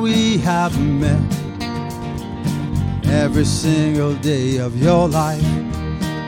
[0.00, 1.20] we have met
[3.06, 5.44] every single day of your life.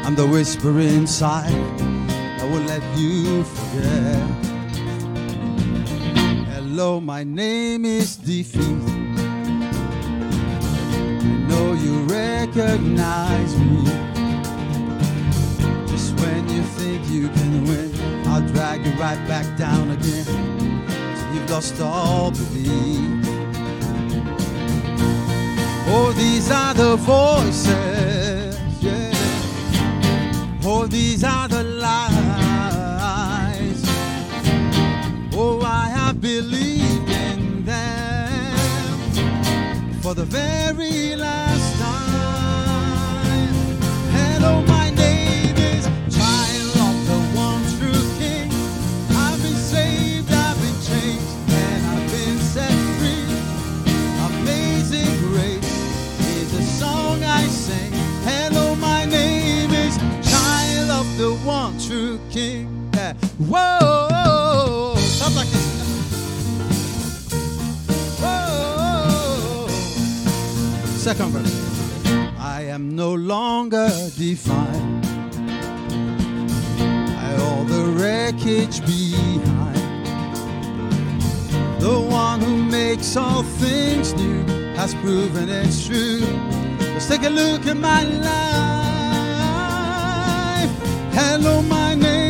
[0.04, 1.52] I'm the whisper inside
[2.38, 4.28] that will let you forget.
[6.54, 8.64] Hello, my name is Defeat.
[11.22, 13.84] I know you recognize me.
[15.86, 17.92] Just when you think you can win,
[18.26, 20.24] I'll drag you right back down again.
[20.24, 22.99] Till you've lost all belief.
[25.92, 29.12] Oh, these are the voices, yeah.
[30.62, 31.90] Oh, these are the lies.
[35.32, 38.98] Oh, I have believed in them
[40.00, 41.49] for the very last
[71.28, 72.06] Verse.
[72.38, 75.02] I am no longer defined
[77.14, 80.06] by all the wreckage behind.
[81.78, 84.42] The one who makes all things new
[84.76, 86.26] has proven it's true.
[86.80, 88.30] Let's take a look at my life.
[91.12, 92.29] Hello, my name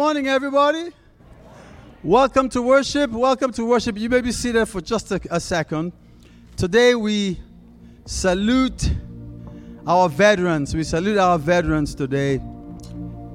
[0.00, 0.88] morning, everybody.
[2.02, 3.10] Welcome to worship.
[3.10, 3.98] Welcome to worship.
[3.98, 5.92] You may be seated for just a, a second.
[6.56, 7.38] Today we
[8.06, 8.94] salute
[9.86, 10.74] our veterans.
[10.74, 12.40] We salute our veterans today.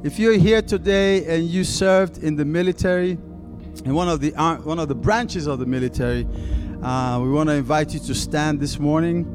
[0.04, 4.32] If you're here today and you served in the military, in one of the
[4.64, 6.28] one of the branches of the military,
[6.82, 9.26] uh, we want to invite you to stand this morning,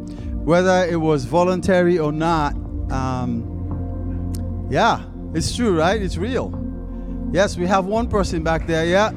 [0.44, 2.54] whether it was voluntary or not.
[2.90, 6.02] Um, yeah, it's true, right?
[6.02, 6.69] It's real.
[7.32, 8.84] Yes, we have one person back there.
[8.86, 9.12] Yeah.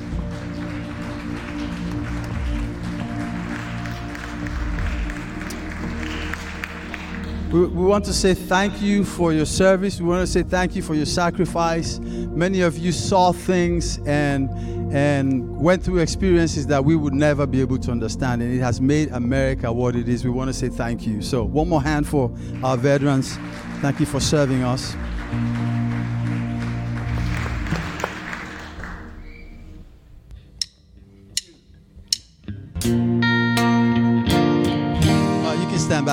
[7.52, 10.00] We, we want to say thank you for your service.
[10.00, 12.00] We want to say thank you for your sacrifice.
[12.00, 14.50] Many of you saw things and
[14.94, 18.80] and went through experiences that we would never be able to understand, and it has
[18.80, 20.24] made America what it is.
[20.24, 21.24] We want to say thank you.
[21.24, 22.32] So, one more hand for
[22.64, 23.38] our veterans.
[23.82, 24.96] Thank you for serving us.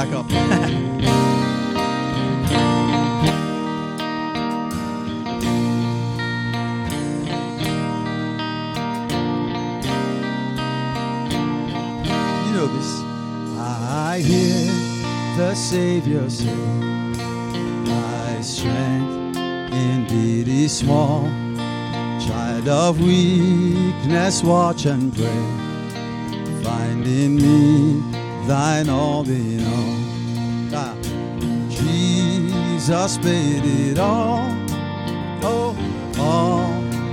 [0.05, 0.31] Back up.
[12.47, 13.03] you know this.
[13.59, 14.73] I hear
[15.37, 16.55] the Savior say,
[17.85, 21.25] My strength indeed is small.
[22.27, 26.63] Child of weakness, watch and pray.
[26.63, 28.20] find in me
[28.51, 30.75] thine all in all.
[30.75, 30.97] Ah.
[31.71, 34.51] Jesus paid it all,
[35.43, 35.77] oh,
[36.19, 36.67] all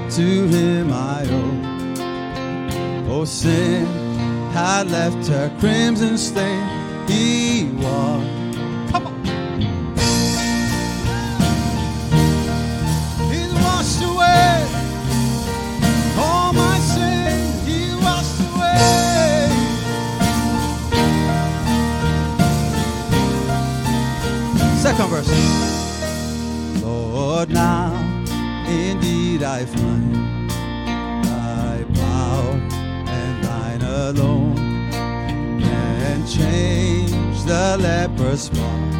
[0.10, 3.13] to him I owe.
[3.13, 3.86] Oh, sin
[4.51, 6.68] had left her crimson stain,
[7.07, 8.37] he was.
[26.82, 27.94] Lord, now
[28.68, 32.60] indeed I find thy power
[33.20, 34.90] and thine alone
[35.62, 38.94] can change the leper's spot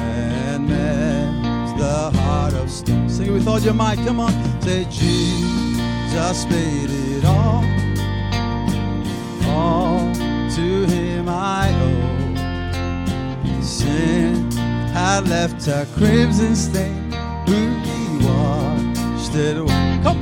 [0.00, 3.08] and melt the heart of stone.
[3.08, 3.98] Sing it with all your might.
[3.98, 4.32] Come on.
[4.62, 7.64] Say, Jesus paid it all.
[9.48, 10.00] All
[10.56, 13.62] to him I owe.
[13.62, 14.39] Sin
[14.92, 17.12] had left a crimson stain.
[17.46, 20.00] He washed it away.
[20.02, 20.18] Come.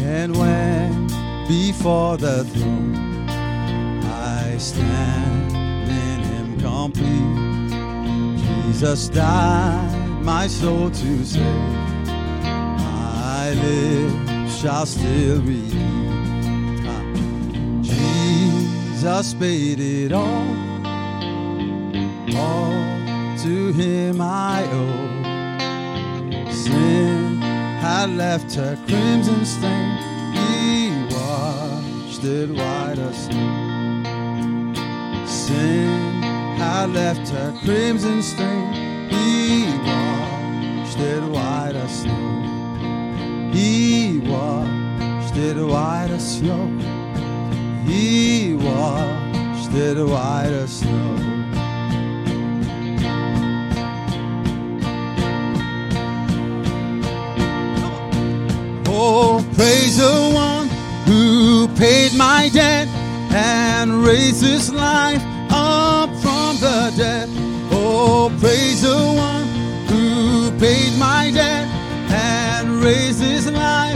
[0.00, 1.06] And when
[1.46, 2.96] before the throne
[4.08, 5.37] I stand
[6.92, 7.70] complete,
[8.66, 11.42] Jesus died my soul to save.
[12.04, 16.86] My lips shall still redeem.
[16.86, 17.02] Ah.
[17.82, 20.48] Jesus paid it all,
[22.36, 26.52] all to Him I owe.
[26.52, 27.40] Sin
[27.80, 29.96] had left her crimson stain.
[30.34, 33.68] He washed it white as snow.
[35.26, 36.07] Sin
[36.58, 38.72] had left her crimson stain.
[39.08, 43.50] He washed it white as snow.
[43.52, 46.66] He washed it white as snow.
[47.86, 51.16] He washed it white as snow.
[58.88, 60.68] Oh, praise the one
[61.06, 62.88] who paid my debt
[63.30, 65.22] and raised his life
[66.98, 67.28] dead.
[67.70, 69.46] Oh, praise the one
[69.86, 71.68] who paid my debt
[72.10, 73.87] and raised his life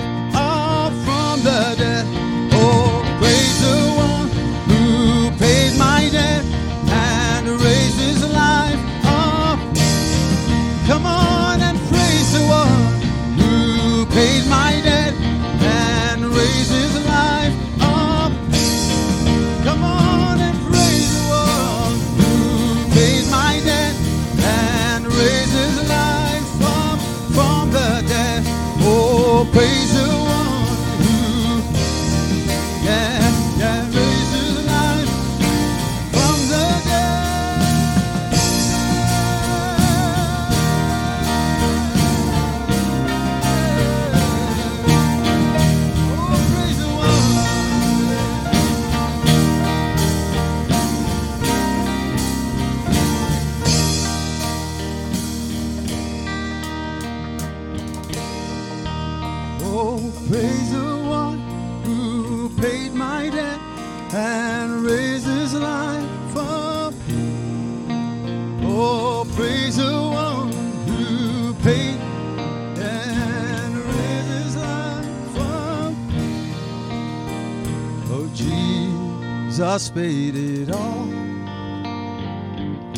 [79.73, 81.09] Jesus paid it all.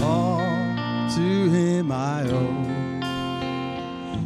[0.02, 0.40] All
[1.14, 2.64] to him I owe.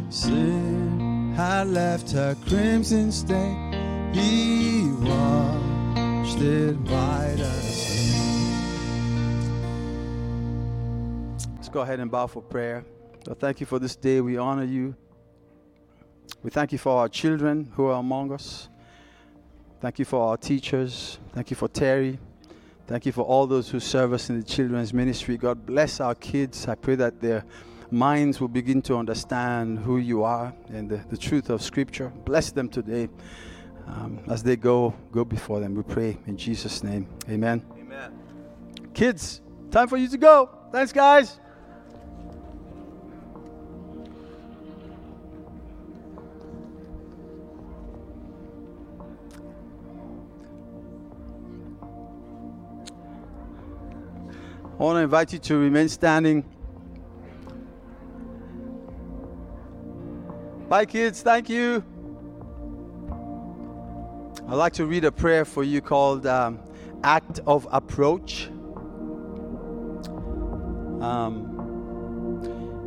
[0.09, 4.11] Sin had left her crimson stain.
[4.15, 8.15] He washed it white as.
[11.55, 12.83] Let's go ahead and bow for prayer.
[13.37, 14.21] Thank you for this day.
[14.21, 14.95] We honor you.
[16.41, 18.69] We thank you for our children who are among us.
[19.81, 21.19] Thank you for our teachers.
[21.35, 22.17] Thank you for Terry.
[22.89, 25.37] Thank you for all those who serve us in the children's ministry.
[25.37, 26.67] God bless our kids.
[26.67, 27.45] I pray that their
[27.91, 32.11] minds will begin to understand who you are and the, the truth of Scripture.
[32.25, 33.07] Bless them today.
[33.85, 35.75] Um, as they go, go before them.
[35.75, 37.07] We pray in Jesus' name.
[37.29, 37.63] Amen.
[37.79, 38.11] Amen.
[38.95, 40.49] Kids, time for you to go.
[40.71, 41.39] Thanks, guys.
[54.79, 56.45] I want to invite you to remain standing.
[60.69, 61.21] Bye, kids.
[61.21, 61.83] Thank you.
[64.47, 66.61] I'd like to read a prayer for you called um,
[67.03, 68.47] Act of Approach.
[71.01, 71.57] Um,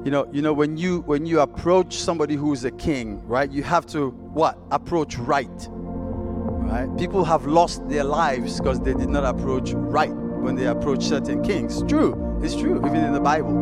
[0.02, 3.50] you know, you know when you when you approach somebody who's a king, right?
[3.50, 4.58] You have to what?
[4.70, 5.68] Approach right.
[5.68, 6.88] Right?
[6.96, 11.42] People have lost their lives because they did not approach right when they approach certain
[11.42, 11.82] kings.
[11.84, 12.40] True.
[12.42, 13.54] It's true, even in the Bible.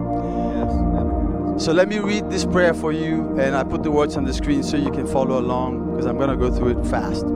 [0.54, 1.64] Yes.
[1.64, 4.32] So let me read this prayer for you, and I put the words on the
[4.32, 7.26] screen so you can follow along because I'm going to go through it fast.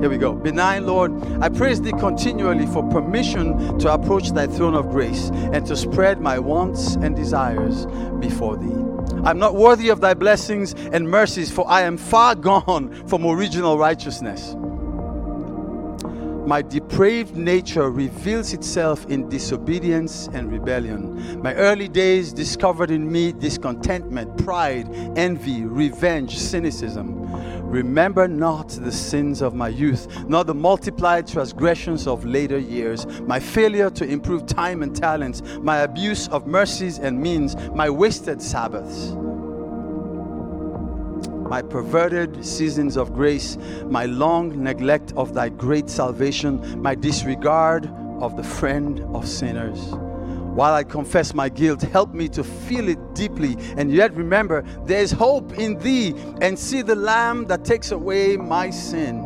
[0.00, 0.32] Here we go.
[0.34, 5.66] Benign Lord, I praise thee continually for permission to approach thy throne of grace and
[5.66, 7.86] to spread my wants and desires
[8.20, 8.82] before thee.
[9.24, 13.78] I'm not worthy of thy blessings and mercies, for I am far gone from original
[13.78, 14.56] righteousness.
[16.46, 21.40] My depraved nature reveals itself in disobedience and rebellion.
[21.40, 27.22] My early days discovered in me discontentment, pride, envy, revenge, cynicism.
[27.62, 33.38] Remember not the sins of my youth, nor the multiplied transgressions of later years, my
[33.38, 39.14] failure to improve time and talents, my abuse of mercies and means, my wasted Sabbaths
[41.52, 47.84] my perverted seasons of grace, my long neglect of thy great salvation, my disregard
[48.22, 49.78] of the friend of sinners.
[50.56, 55.02] While I confess my guilt, help me to feel it deeply and yet remember there
[55.02, 59.20] is hope in thee and see the Lamb that takes away my sin.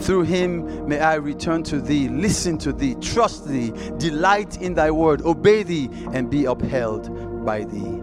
[0.00, 4.90] Through him may I return to thee, listen to thee, trust thee, delight in thy
[4.90, 8.01] word, obey thee, and be upheld by thee.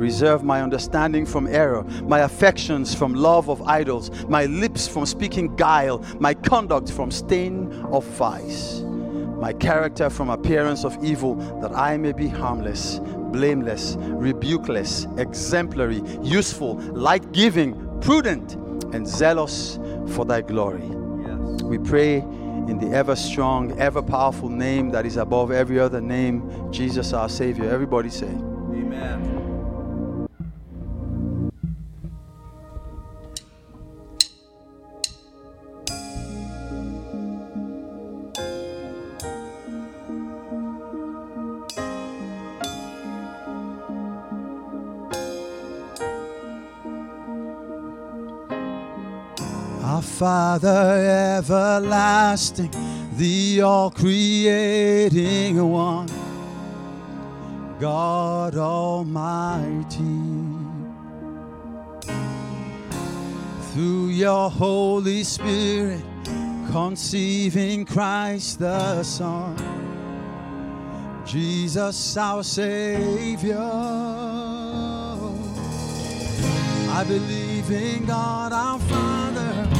[0.00, 5.54] Preserve my understanding from error, my affections from love of idols, my lips from speaking
[5.56, 11.98] guile, my conduct from stain of vice, my character from appearance of evil, that I
[11.98, 12.98] may be harmless,
[13.30, 18.54] blameless, rebukeless, exemplary, useful, light giving, prudent,
[18.94, 19.78] and zealous
[20.14, 20.80] for thy glory.
[21.26, 21.62] Yes.
[21.62, 26.72] We pray in the ever strong, ever powerful name that is above every other name,
[26.72, 27.68] Jesus our Savior.
[27.68, 29.39] Everybody say, Amen.
[50.20, 52.70] Father everlasting,
[53.16, 56.10] the all creating one,
[57.80, 59.96] God Almighty.
[63.72, 66.04] Through your Holy Spirit,
[66.70, 69.56] conceiving Christ the Son,
[71.24, 73.56] Jesus our Savior.
[76.92, 79.79] I believe in God our Father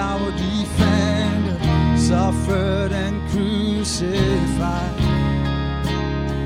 [0.00, 1.58] our defender
[1.96, 4.96] suffered and crucified.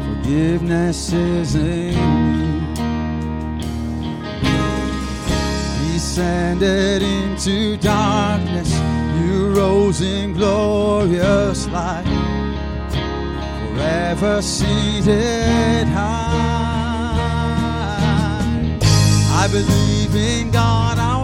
[0.06, 2.54] Forgiveness is in you.
[5.92, 8.72] Descended into darkness,
[9.20, 12.04] you rose in glorious light,
[13.74, 16.34] forever seated high.
[19.42, 21.23] I believe in God our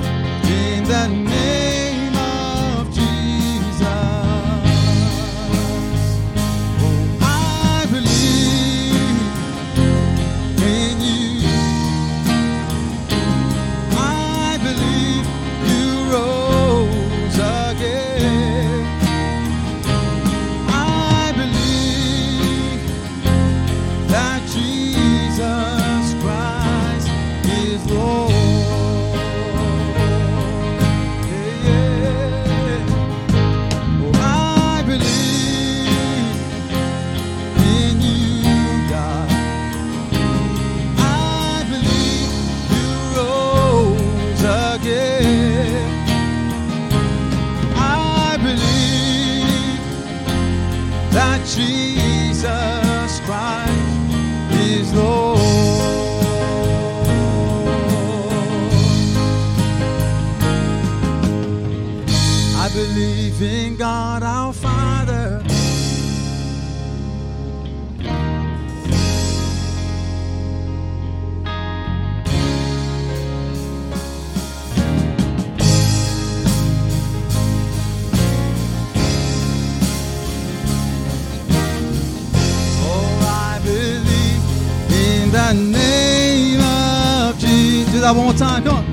[88.13, 88.63] that one more time.
[88.63, 88.85] Come on.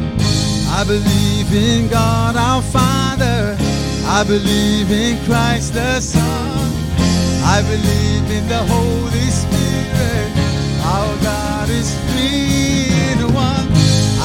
[0.70, 3.56] I believe in God our Father.
[4.06, 6.72] I believe in Christ the Son.
[7.42, 10.30] I believe in the Holy Spirit.
[10.84, 13.66] Our God is three in one.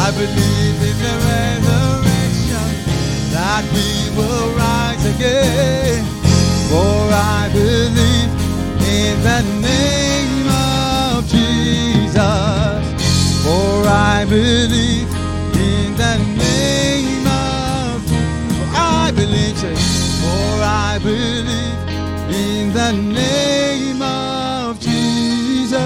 [0.06, 2.70] I believe in the resurrection
[3.34, 6.06] that we will rise again.
[6.70, 8.32] For I believe
[8.86, 10.23] in the name
[14.34, 15.10] believe
[15.54, 18.02] in the name of
[18.58, 19.76] For I believe, say,
[20.22, 21.78] for I believe
[22.34, 25.78] in the name of Jesus.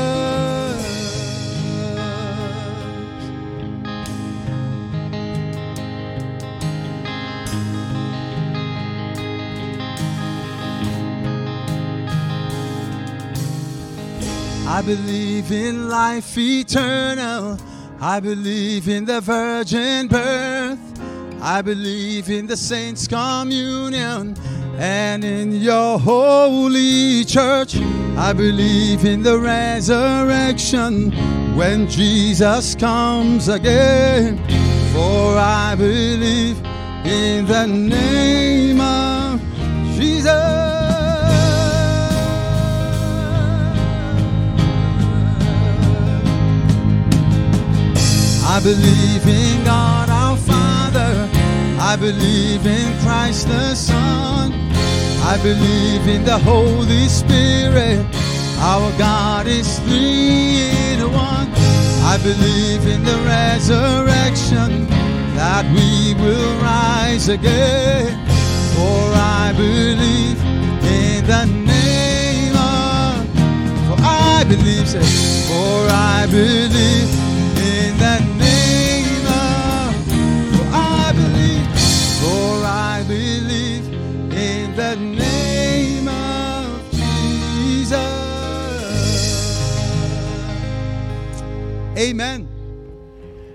[14.66, 17.58] I believe in life eternal.
[18.00, 20.80] I believe in the virgin birth.
[21.42, 24.36] I believe in the saints' communion
[24.78, 27.76] and in your holy church.
[28.16, 31.12] I believe in the resurrection
[31.56, 34.38] when Jesus comes again.
[34.94, 36.58] For I believe
[37.04, 39.42] in the name of
[39.96, 40.67] Jesus.
[48.58, 51.30] I believe in God our Father.
[51.80, 54.52] I believe in Christ the Son.
[55.22, 58.04] I believe in the Holy Spirit.
[58.58, 61.50] Our God is three in one.
[62.02, 64.88] I believe in the resurrection
[65.38, 68.10] that we will rise again.
[68.74, 70.42] For I believe
[70.82, 73.22] in the name of,
[73.86, 75.06] for I believe, say,
[75.46, 77.27] for I believe
[91.98, 92.48] Amen.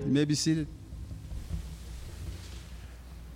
[0.05, 0.67] You may be seated.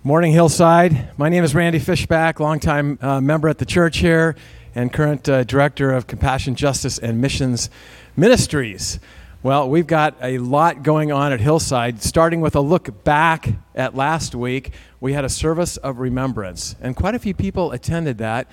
[0.04, 1.16] Morning, Hillside.
[1.16, 4.36] My name is Randy Fishback, longtime uh, member at the church here
[4.74, 7.70] and current uh, director of Compassion, Justice, and Missions
[8.18, 9.00] Ministries.
[9.42, 13.94] Well, we've got a lot going on at Hillside, starting with a look back at
[13.94, 14.72] last week.
[15.00, 18.46] We had a service of remembrance, and quite a few people attended that.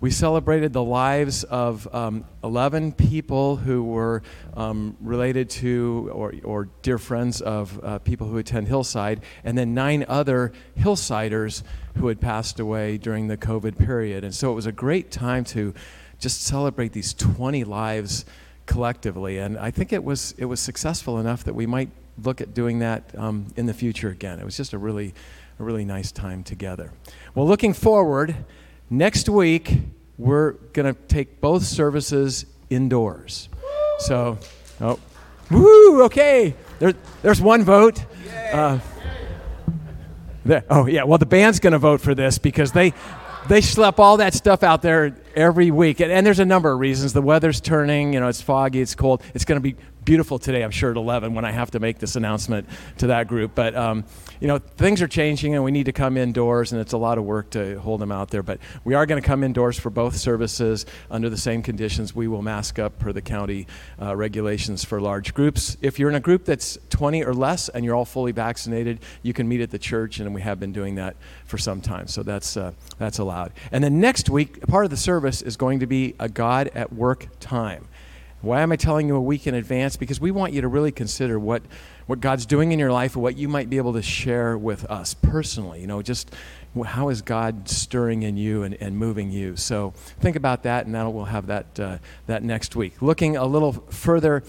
[0.00, 4.22] We celebrated the lives of um, 11 people who were
[4.54, 9.74] um, related to or, or dear friends of uh, people who attend Hillside, and then
[9.74, 11.64] nine other Hillsiders
[11.96, 14.22] who had passed away during the COVID period.
[14.22, 15.74] And so it was a great time to
[16.20, 18.24] just celebrate these 20 lives
[18.66, 19.38] collectively.
[19.38, 21.90] And I think it was, it was successful enough that we might
[22.22, 24.38] look at doing that um, in the future again.
[24.38, 25.12] It was just a really,
[25.58, 26.92] a really nice time together.
[27.34, 28.36] Well, looking forward,
[28.90, 29.78] next week
[30.16, 33.48] we're going to take both services indoors.
[34.00, 34.38] So,
[34.80, 34.98] oh,
[35.50, 36.54] woo, okay.
[36.78, 38.04] There, there's one vote.
[38.52, 38.78] Uh,
[40.44, 42.90] there, oh, yeah, well, the band's going to vote for this because they,
[43.48, 46.00] they schlep all that stuff out there every week.
[46.00, 47.12] And, and, there's a number of reasons.
[47.12, 49.22] The weather's turning, you know, it's foggy, it's cold.
[49.34, 49.76] It's going to be
[50.08, 52.66] beautiful today, I'm sure, at 11 when I have to make this announcement
[52.96, 53.54] to that group.
[53.54, 54.06] But, um,
[54.40, 57.18] you know, things are changing and we need to come indoors, and it's a lot
[57.18, 58.42] of work to hold them out there.
[58.42, 62.16] But we are going to come indoors for both services under the same conditions.
[62.16, 63.66] We will mask up per the county
[64.00, 65.76] uh, regulations for large groups.
[65.82, 69.34] If you're in a group that's 20 or less and you're all fully vaccinated, you
[69.34, 72.06] can meet at the church, and we have been doing that for some time.
[72.06, 73.52] So that's, uh, that's allowed.
[73.70, 76.94] And then next week, part of the service is going to be a God at
[76.94, 77.88] work time.
[78.40, 79.96] Why am I telling you a week in advance?
[79.96, 81.62] Because we want you to really consider what,
[82.06, 84.84] what God's doing in your life and what you might be able to share with
[84.84, 85.80] us personally.
[85.80, 86.32] You know, just
[86.86, 89.56] how is God stirring in you and, and moving you?
[89.56, 93.02] So think about that, and now we'll have that, uh, that next week.
[93.02, 94.44] Looking a little further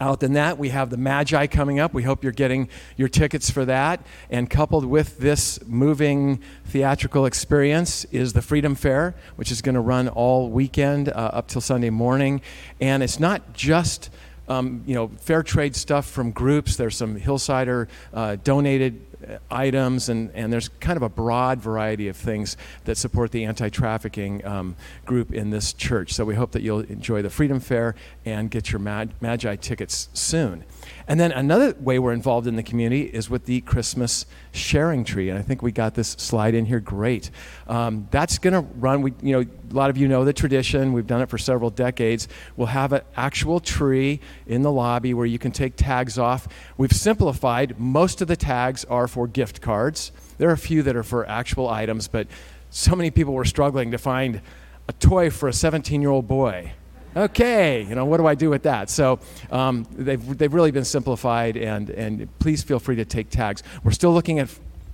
[0.00, 1.92] out than that, we have the Magi coming up.
[1.92, 4.04] We hope you're getting your tickets for that.
[4.30, 9.80] And coupled with this moving theatrical experience is the Freedom Fair, which is going to
[9.80, 12.40] run all weekend uh, up till Sunday morning.
[12.80, 14.10] And it's not just
[14.48, 16.76] um, you know, fair trade stuff from groups.
[16.76, 19.04] There's some Hillsider uh, donated
[19.50, 23.68] items, and, and there's kind of a broad variety of things that support the anti
[23.68, 24.76] trafficking um,
[25.06, 26.12] group in this church.
[26.12, 30.08] So we hope that you'll enjoy the Freedom Fair and get your Mag- Magi tickets
[30.12, 30.64] soon.
[31.08, 35.30] And then another way we're involved in the community is with the Christmas sharing tree.
[35.30, 37.30] And I think we got this slide in here great.
[37.66, 40.92] Um, that's going to run, we, you know, a lot of you know the tradition.
[40.92, 42.28] We've done it for several decades.
[42.56, 46.46] We'll have an actual tree in the lobby where you can take tags off.
[46.76, 47.80] We've simplified.
[47.80, 50.12] Most of the tags are for gift cards.
[50.36, 52.26] There are a few that are for actual items, but
[52.68, 54.42] so many people were struggling to find
[54.88, 56.72] a toy for a 17 year old boy
[57.16, 58.90] okay, you know, what do I do with that?
[58.90, 59.18] So
[59.50, 63.62] um, they've, they've really been simplified, and, and please feel free to take tags.
[63.82, 64.48] We're still looking at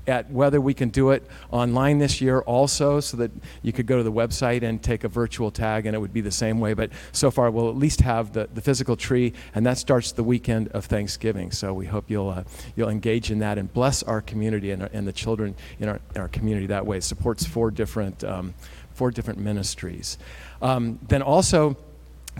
[0.06, 3.30] at whether we can do it online this year also so that
[3.62, 6.20] you could go to the website and take a virtual tag and it would be
[6.20, 9.64] the same way but so far we'll at least have the, the physical tree and
[9.64, 12.44] that starts the weekend of thanksgiving so we hope you'll, uh,
[12.76, 16.20] you'll engage in that and bless our community and, and the children in our, in
[16.20, 18.54] our community that way it supports four different, um,
[18.92, 20.18] four different ministries
[20.60, 21.76] um, then also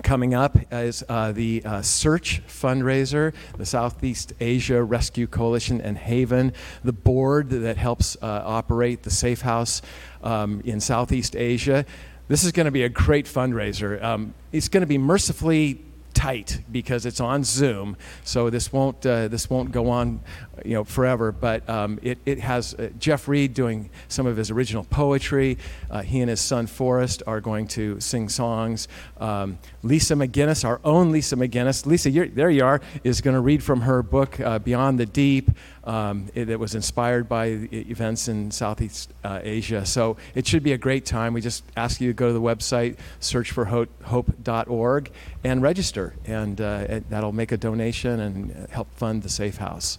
[0.03, 6.53] Coming up is uh, the uh, Search fundraiser, the Southeast Asia Rescue Coalition and Haven,
[6.83, 9.83] the board that helps uh, operate the Safe House
[10.23, 11.87] um, in Southeast Asia.
[12.27, 14.03] This is going to be a great fundraiser.
[14.03, 15.85] Um, it's going to be mercifully
[16.25, 20.21] tight because it's on Zoom, so this won't uh, this won't go on,
[20.65, 21.33] you know, forever.
[21.33, 25.59] But um, it it has uh, Jeff Reed doing some of his original poetry.
[25.91, 28.89] Uh, he and his son Forrest are going to sing songs.
[29.21, 33.63] Um, Lisa McGinnis, our own Lisa McGinnis, Lisa, there you are, is going to read
[33.63, 35.51] from her book uh, Beyond the Deep.
[35.85, 39.85] Um, it, it, was inspired by events in Southeast uh, Asia.
[39.85, 41.35] So it should be a great time.
[41.35, 45.11] We just ask you to go to the website, search for hope, hope.org,
[45.45, 46.15] and register.
[46.25, 49.99] And uh, that'll make a donation and help fund the Safe House.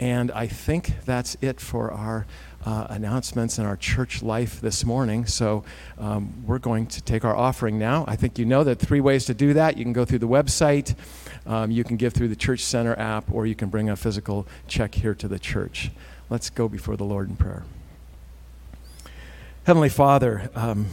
[0.00, 2.26] And I think that's it for our
[2.66, 5.26] uh, announcements and our church life this morning.
[5.26, 5.64] So
[5.98, 8.04] um, we're going to take our offering now.
[8.08, 9.76] I think you know that three ways to do that.
[9.76, 10.94] You can go through the website,
[11.46, 14.46] um, you can give through the Church Center app, or you can bring a physical
[14.66, 15.90] check here to the church.
[16.30, 17.64] Let's go before the Lord in prayer.
[19.64, 20.86] Heavenly Father, um,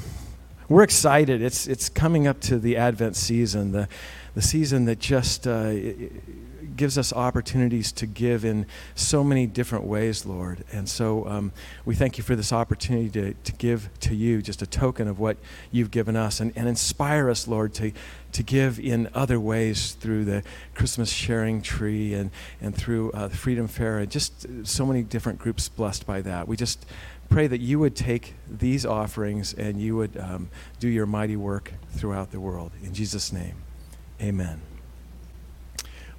[0.70, 1.42] we're excited.
[1.42, 3.90] It's, it's coming up to the Advent season, the,
[4.36, 5.74] the season that just uh,
[6.76, 10.64] gives us opportunities to give in so many different ways, Lord.
[10.72, 11.52] And so um,
[11.86, 15.20] we thank you for this opportunity to, to give to you just a token of
[15.20, 15.38] what
[15.72, 17.92] you've given us and, and inspire us, Lord, to,
[18.34, 22.32] to give in other ways through the Christmas sharing tree and,
[22.62, 26.48] and through uh, the Freedom Fair and just so many different groups blessed by that.
[26.48, 26.86] We just
[27.30, 31.74] pray that you would take these offerings and you would um, do your mighty work
[31.92, 32.72] throughout the world.
[32.84, 33.56] In Jesus' name,
[34.22, 34.71] amen.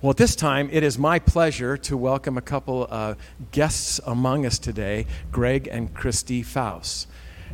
[0.02, 3.14] Well, at this time, it is my pleasure to welcome a couple uh,
[3.52, 7.06] guests among us today, Greg and Christy Faust.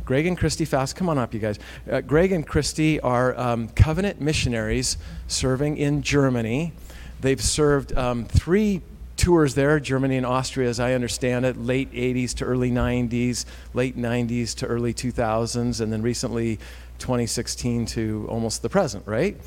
[0.03, 1.59] Greg and Christy Faust, come on up, you guys.
[1.87, 6.73] Uh, Greg and Christy are um, covenant missionaries serving in Germany.
[7.21, 8.81] They've served um, three
[9.15, 13.95] tours there, Germany and Austria, as I understand it, late 80s to early 90s, late
[13.95, 16.57] 90s to early 2000s, and then recently
[16.97, 19.37] 2016 to almost the present, right?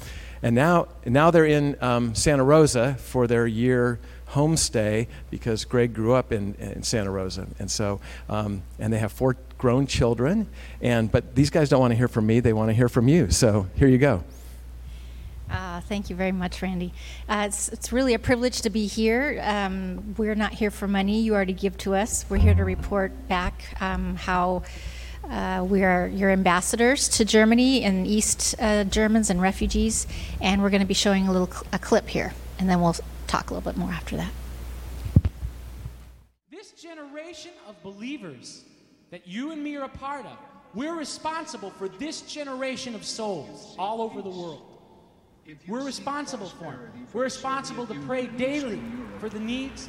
[0.43, 4.01] And now, now they're in um, Santa Rosa for their year
[4.31, 7.47] homestay because Greg grew up in, in Santa Rosa.
[7.59, 10.49] And so, um, and they have four grown children.
[10.81, 13.09] And, but these guys don't want to hear from me, they want to hear from
[13.09, 13.31] you.
[13.31, 14.25] So here you go.
[15.49, 16.95] Uh, thank you very much, Randy.
[17.29, 19.39] Uh, it's, it's really a privilege to be here.
[19.45, 21.21] Um, we're not here for money.
[21.21, 22.25] You already give to us.
[22.31, 24.63] We're here to report back um, how
[25.29, 30.07] uh, we are your ambassadors to Germany and East uh, Germans and refugees,
[30.41, 32.97] and we're going to be showing a little cl- a clip here, and then we'll
[33.27, 34.33] talk a little bit more after that.
[36.51, 38.65] This generation of believers
[39.11, 40.37] that you and me are a part of,
[40.75, 44.63] we're responsible for this generation of souls all over the world.
[45.67, 47.07] We're responsible for them.
[47.13, 48.81] We're responsible to pray daily
[49.19, 49.89] for the needs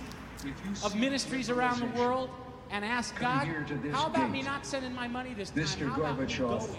[0.83, 2.29] of ministries around the world
[2.73, 3.47] and ask God,
[3.91, 4.31] how about gate.
[4.31, 5.63] me not sending my money this time?
[5.63, 5.93] Mr.
[5.93, 6.75] Gorbachev,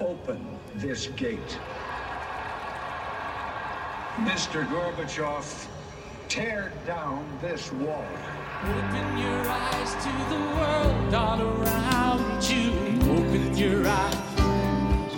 [0.00, 1.58] open this gate.
[4.16, 4.66] Mr.
[4.66, 5.68] Gorbachev,
[6.28, 8.04] tear down this wall.
[8.64, 12.72] Open your eyes to the world all around you.
[13.08, 14.16] Open your eyes.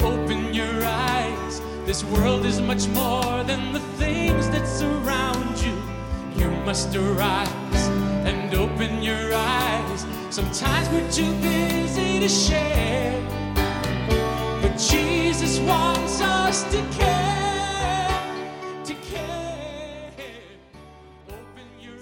[0.03, 5.75] Open your eyes This world is much more than the things that surround you.
[6.37, 7.70] You must arise
[8.51, 10.07] and open your eyes.
[10.31, 13.15] Sometimes we're too busy to share.
[14.61, 20.13] But Jesus wants us to care, to care.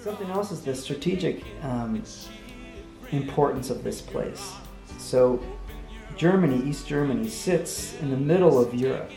[0.01, 2.01] Something else is the strategic um,
[3.11, 4.53] importance of this place.
[4.97, 5.39] So,
[6.15, 9.11] Germany, East Germany, sits in the middle of Europe.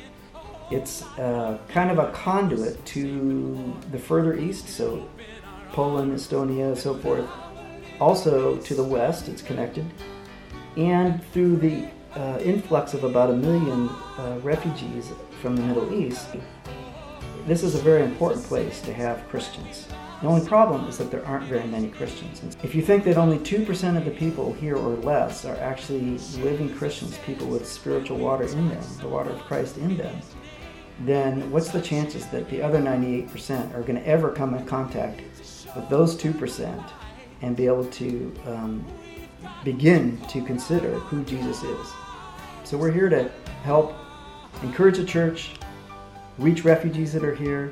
[0.70, 5.08] It's uh, kind of a conduit to the further east, so
[5.72, 7.26] Poland, Estonia, so forth.
[8.00, 9.86] Also to the west, it's connected.
[10.76, 16.28] And through the uh, influx of about a million uh, refugees from the Middle East,
[17.46, 19.88] this is a very important place to have Christians.
[20.20, 22.56] The only problem is that there aren't very many Christians.
[22.62, 26.72] If you think that only 2% of the people here or less are actually living
[26.72, 30.14] Christians, people with spiritual water in them, the water of Christ in them,
[31.00, 35.22] then what's the chances that the other 98% are going to ever come in contact
[35.74, 36.90] with those 2%
[37.42, 38.84] and be able to um,
[39.64, 41.92] begin to consider who Jesus is?
[42.64, 43.30] So we're here to
[43.64, 43.94] help
[44.62, 45.52] encourage the church,
[46.38, 47.70] reach refugees that are here,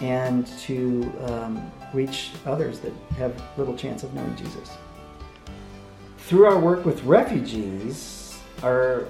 [0.00, 4.70] and to um, reach others that have little chance of knowing Jesus.
[6.18, 9.08] Through our work with refugees, our,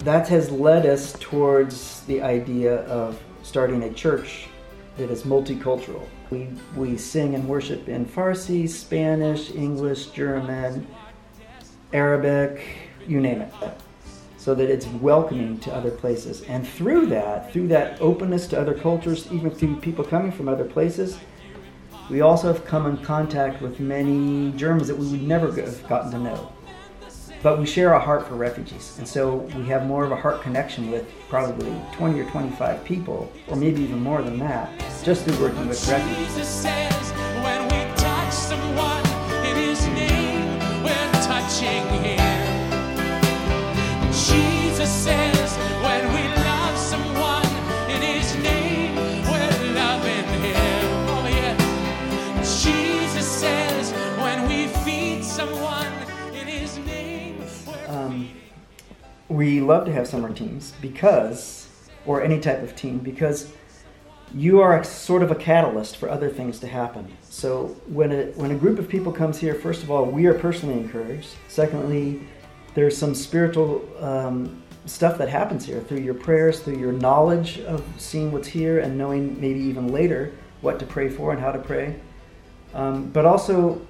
[0.00, 4.48] that has led us towards the idea of starting a church
[4.96, 6.06] that is multicultural.
[6.30, 10.86] We, we sing and worship in Farsi, Spanish, English, German,
[11.92, 12.64] Arabic,
[13.06, 13.52] you name it
[14.42, 16.42] so that it's welcoming to other places.
[16.42, 20.64] And through that, through that openness to other cultures, even through people coming from other
[20.64, 21.16] places,
[22.10, 26.10] we also have come in contact with many Germans that we would never have gotten
[26.10, 26.52] to know.
[27.42, 30.42] But we share a heart for refugees, and so we have more of a heart
[30.42, 34.70] connection with probably 20 or 25 people, or maybe even more than that,
[35.02, 36.64] just through working with refugees.
[37.42, 39.04] When we touch someone
[39.44, 42.21] in his name, we're touching him.
[59.32, 61.68] We love to have summer teams because,
[62.06, 63.52] or any type of team, because
[64.34, 67.10] you are a, sort of a catalyst for other things to happen.
[67.22, 70.34] So when a, when a group of people comes here, first of all, we are
[70.34, 71.30] personally encouraged.
[71.48, 72.22] Secondly,
[72.74, 77.84] there's some spiritual um, stuff that happens here through your prayers, through your knowledge of
[77.98, 81.58] seeing what's here and knowing maybe even later what to pray for and how to
[81.58, 81.94] pray.
[82.74, 83.86] Um, but also,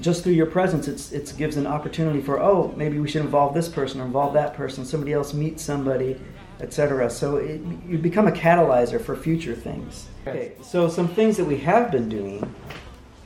[0.00, 3.54] just through your presence, it's, it gives an opportunity for, oh, maybe we should involve
[3.54, 6.20] this person or involve that person, somebody else meet somebody,
[6.60, 7.10] etc.
[7.10, 10.08] So it, you become a catalyzer for future things.
[10.26, 12.54] Okay, so some things that we have been doing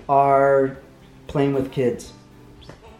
[0.09, 0.79] are
[1.27, 2.13] playing with kids.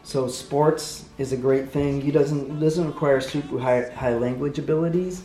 [0.03, 2.01] So sports is a great thing.
[2.01, 5.23] He doesn't doesn't require super high, high language abilities.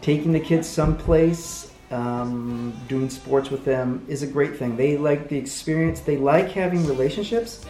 [0.00, 4.76] Taking the kids someplace, um, doing sports with them is a great thing.
[4.76, 6.00] They like the experience.
[6.00, 7.64] They like having relationships.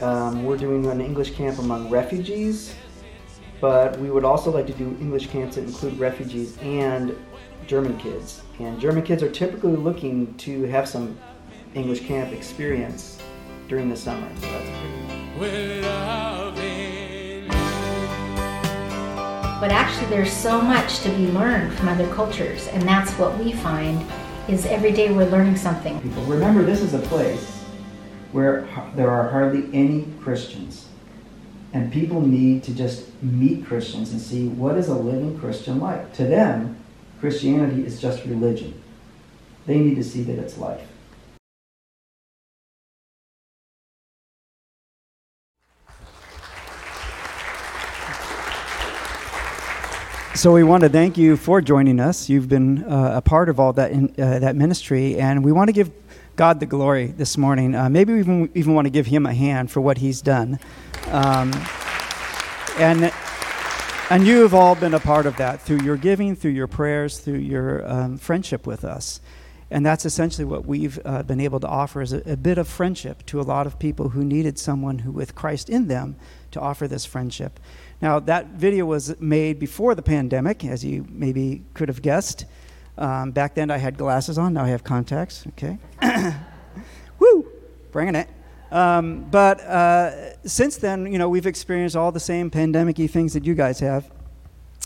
[0.00, 2.74] Um, we're doing an English camp among refugees,
[3.60, 7.16] but we would also like to do English camps that include refugees and
[7.66, 8.42] German kids.
[8.58, 11.18] And German kids are typically looking to have some
[11.74, 13.20] English camp experience
[13.68, 14.28] during the summer.
[14.36, 15.38] So that's pretty.
[15.38, 16.85] we're loving.
[19.58, 23.52] But actually, there's so much to be learned from other cultures, and that's what we
[23.52, 24.04] find
[24.48, 25.98] is every day we're learning something.
[26.02, 26.22] people.
[26.24, 27.64] Remember, this is a place
[28.32, 30.88] where there are hardly any Christians.
[31.72, 36.12] And people need to just meet Christians and see what is a living Christian like.
[36.14, 36.76] To them,
[37.20, 38.80] Christianity is just religion.
[39.64, 40.86] They need to see that it's life.
[50.36, 52.28] So we want to thank you for joining us.
[52.28, 55.68] You've been uh, a part of all that in, uh, that ministry, and we want
[55.68, 55.90] to give
[56.36, 57.74] God the glory this morning.
[57.74, 60.58] Uh, maybe we even even want to give Him a hand for what He's done.
[61.06, 61.54] Um,
[62.78, 63.10] and
[64.10, 67.18] and you have all been a part of that through your giving, through your prayers,
[67.18, 69.22] through your um, friendship with us.
[69.70, 72.68] And that's essentially what we've uh, been able to offer is a, a bit of
[72.68, 76.16] friendship to a lot of people who needed someone who, with Christ in them,
[76.52, 77.58] to offer this friendship.
[78.00, 82.44] Now, that video was made before the pandemic, as you maybe could have guessed.
[82.98, 84.54] Um, back then, I had glasses on.
[84.54, 85.46] Now I have contacts.
[85.48, 85.78] Okay.
[87.18, 87.48] Woo!
[87.92, 88.28] Bringing it.
[88.70, 93.44] Um, but uh, since then, you know, we've experienced all the same pandemic-y things that
[93.44, 94.10] you guys have.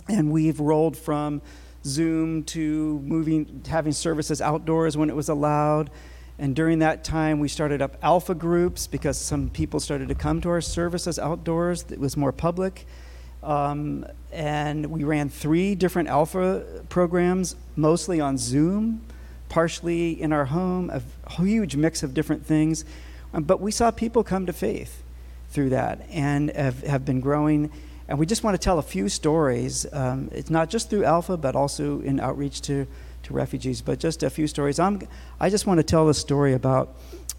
[0.08, 1.42] and we've rolled from
[1.84, 5.90] Zoom to moving, having services outdoors when it was allowed.
[6.38, 10.40] And during that time, we started up alpha groups because some people started to come
[10.42, 11.84] to our services outdoors.
[11.90, 12.86] It was more public.
[13.42, 19.02] Um, and we ran three different alpha programs, mostly on Zoom,
[19.48, 22.84] partially in our home, a huge mix of different things.
[23.32, 25.02] Um, but we saw people come to faith
[25.50, 27.70] through that and have, have been growing.
[28.08, 29.86] And we just want to tell a few stories.
[29.92, 32.86] Um, it's not just through Alpha, but also in outreach to
[33.22, 34.78] to refugees, but just a few stories.
[34.78, 35.00] I'm,
[35.38, 36.94] I just want to tell a story about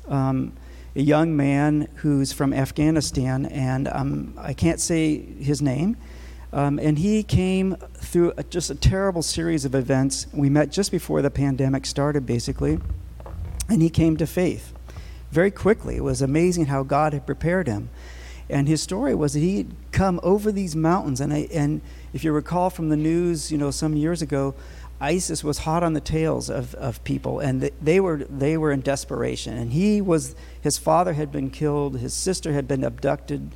[0.07, 0.53] um,
[0.95, 5.97] a young man who's from Afghanistan, and um, I can't say his name.
[6.53, 10.27] Um, and he came through a, just a terrible series of events.
[10.33, 12.79] We met just before the pandemic started, basically,
[13.69, 14.73] and he came to faith
[15.31, 15.95] very quickly.
[15.95, 17.89] It was amazing how God had prepared him.
[18.49, 21.79] And his story was that he'd come over these mountains, and, I, and
[22.11, 24.53] if you recall from the news, you know, some years ago,
[25.01, 28.81] ISIS was hot on the tails of, of people, and they were, they were in
[28.81, 29.57] desperation.
[29.57, 33.51] And he was, his father had been killed, his sister had been abducted,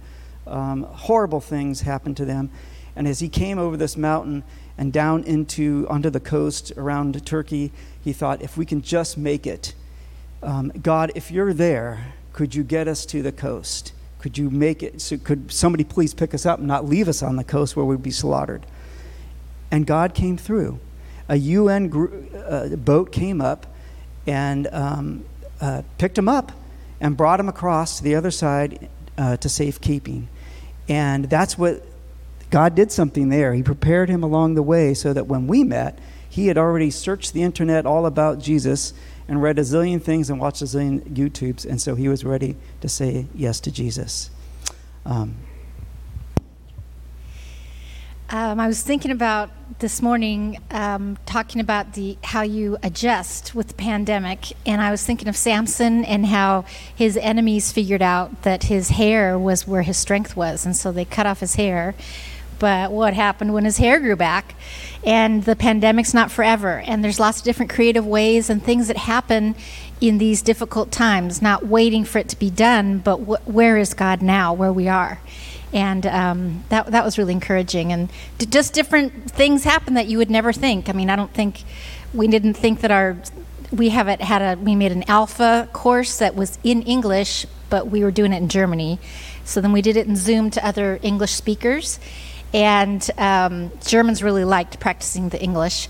[0.47, 2.49] um, horrible things happened to them.
[2.95, 4.43] And as he came over this mountain
[4.75, 7.71] and down into, onto the coast around Turkey,
[8.03, 9.75] he thought, if we can just make it,
[10.41, 13.93] um, God, if you're there, could you get us to the coast?
[14.17, 14.99] Could you make it?
[14.99, 17.85] So could somebody please pick us up and not leave us on the coast where
[17.85, 18.65] we'd be slaughtered?
[19.69, 20.79] And God came through
[21.27, 23.67] a UN uh, boat came up
[24.27, 25.25] and um,
[25.61, 26.51] uh, picked him up
[26.99, 30.27] and brought him across to the other side uh, to safekeeping.
[30.87, 31.83] And that's what
[32.51, 33.53] God did something there.
[33.53, 37.33] He prepared him along the way so that when we met, he had already searched
[37.33, 38.93] the internet all about Jesus
[39.27, 42.55] and read a zillion things and watched a zillion YouTubes, and so he was ready
[42.81, 44.29] to say yes to Jesus.
[45.05, 45.35] Um,
[48.29, 53.67] um, I was thinking about this morning, um, talking about the how you adjust with
[53.67, 58.63] the pandemic, and I was thinking of Samson and how his enemies figured out that
[58.63, 61.93] his hair was where his strength was, and so they cut off his hair.
[62.57, 64.55] But what happened when his hair grew back?
[65.03, 68.97] And the pandemic's not forever, and there's lots of different creative ways and things that
[68.97, 69.55] happen
[70.01, 71.43] in these difficult times.
[71.43, 74.51] Not waiting for it to be done, but wh- where is God now?
[74.51, 75.19] Where we are
[75.73, 77.91] and um, that that was really encouraging.
[77.91, 80.89] And just different things happen that you would never think.
[80.89, 81.63] I mean, I don't think
[82.13, 83.17] we didn't think that our
[83.71, 87.87] we have it had a we made an alpha course that was in English, but
[87.87, 88.99] we were doing it in Germany.
[89.43, 91.99] So then we did it in Zoom to other English speakers,
[92.53, 95.87] and um, Germans really liked practicing the English.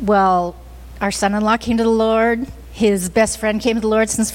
[0.00, 0.54] Well,
[1.00, 2.46] our son-in-law came to the Lord.
[2.72, 4.30] His best friend came to the Lord since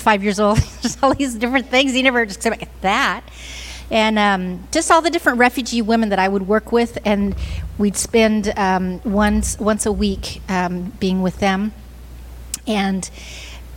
[0.00, 0.58] five years old.
[0.82, 1.92] Just all these different things.
[1.92, 3.24] He never expected that
[3.94, 7.36] and um, just all the different refugee women that I would work with, and
[7.78, 11.72] we'd spend um, once once a week um, being with them,
[12.66, 13.08] and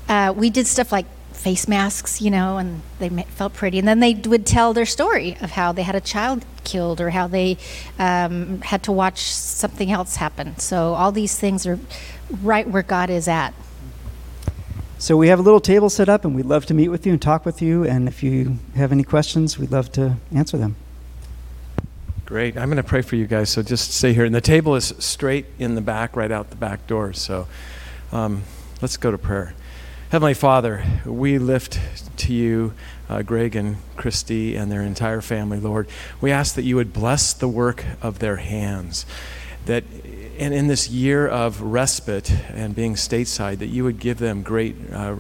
[0.10, 4.00] uh, we did stuff like face masks, you know, and they felt pretty, and then
[4.00, 7.56] they would tell their story of how they had a child killed or how they
[8.00, 10.58] um, had to watch something else happen.
[10.58, 11.80] So all these things are
[12.42, 13.54] right where God is at.
[15.00, 17.12] So we have a little table set up, and we'd love to meet with you
[17.12, 17.84] and talk with you.
[17.84, 20.76] And if you have any questions, we'd love to answer them.
[22.26, 22.58] Great.
[22.58, 23.52] I'm going to pray for you guys.
[23.52, 24.26] So just stay here.
[24.26, 27.14] And the table is straight in the back, right out the back door.
[27.14, 27.48] So
[28.12, 28.42] um,
[28.82, 29.54] let's go to prayer.
[30.10, 31.80] Heavenly Father, we lift
[32.18, 32.74] to you
[33.08, 35.88] uh, Greg and Christy and their entire family, Lord.
[36.22, 39.06] We ask that you would bless the work of their hands,
[39.68, 39.84] that
[40.38, 44.76] and in this year of respite and being stateside, that you would give them great
[44.94, 45.16] uh,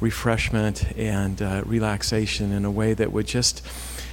[0.00, 3.64] refreshment and uh, relaxation in a way that would just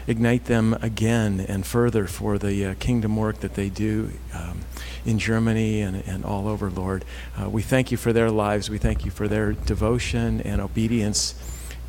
[0.07, 4.61] ignite them again and further for the uh, kingdom work that they do um,
[5.05, 7.03] in Germany and, and all over, Lord.
[7.39, 8.69] Uh, we thank you for their lives.
[8.69, 11.33] We thank you for their devotion and obedience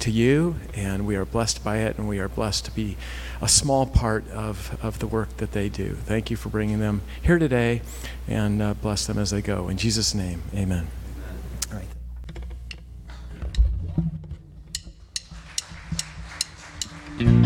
[0.01, 2.97] to you, and we are blessed by it, and we are blessed to be
[3.41, 5.95] a small part of, of the work that they do.
[5.95, 7.83] Thank you for bringing them here today
[8.29, 9.69] and uh, bless them as they go.
[9.69, 10.89] In Jesus' name, amen.
[11.71, 11.79] All
[17.19, 17.46] right.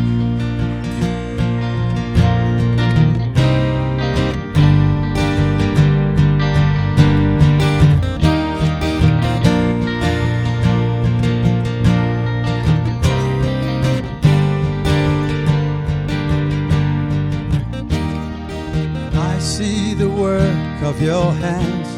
[21.00, 21.88] your hands.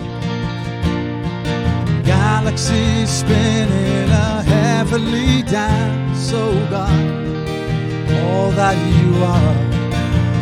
[2.07, 6.31] Galaxies spinning a heavenly dance.
[6.31, 7.07] so God,
[8.23, 9.57] all that you are,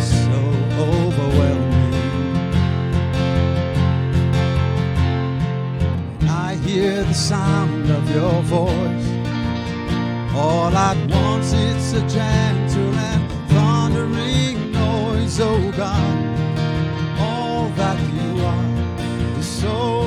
[0.01, 0.41] so
[0.79, 1.95] overwhelming.
[6.29, 9.09] I hear the sound of your voice.
[10.35, 18.10] All at once, it's a gentle and thundering noise, oh God, all that
[19.61, 20.00] so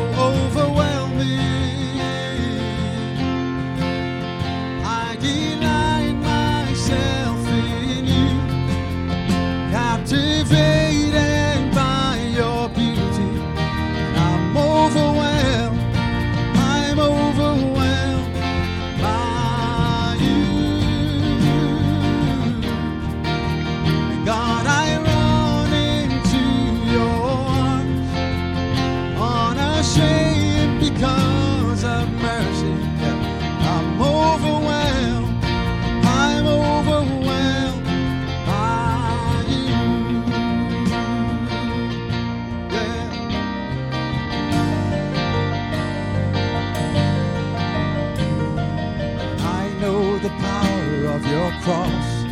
[50.23, 52.23] the power of your cross,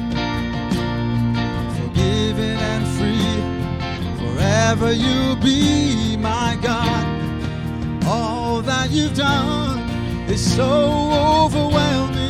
[1.77, 3.35] forgiven and free.
[4.17, 7.05] Forever you'll be my God.
[8.05, 9.79] All that you've done
[10.29, 12.20] is so overwhelming.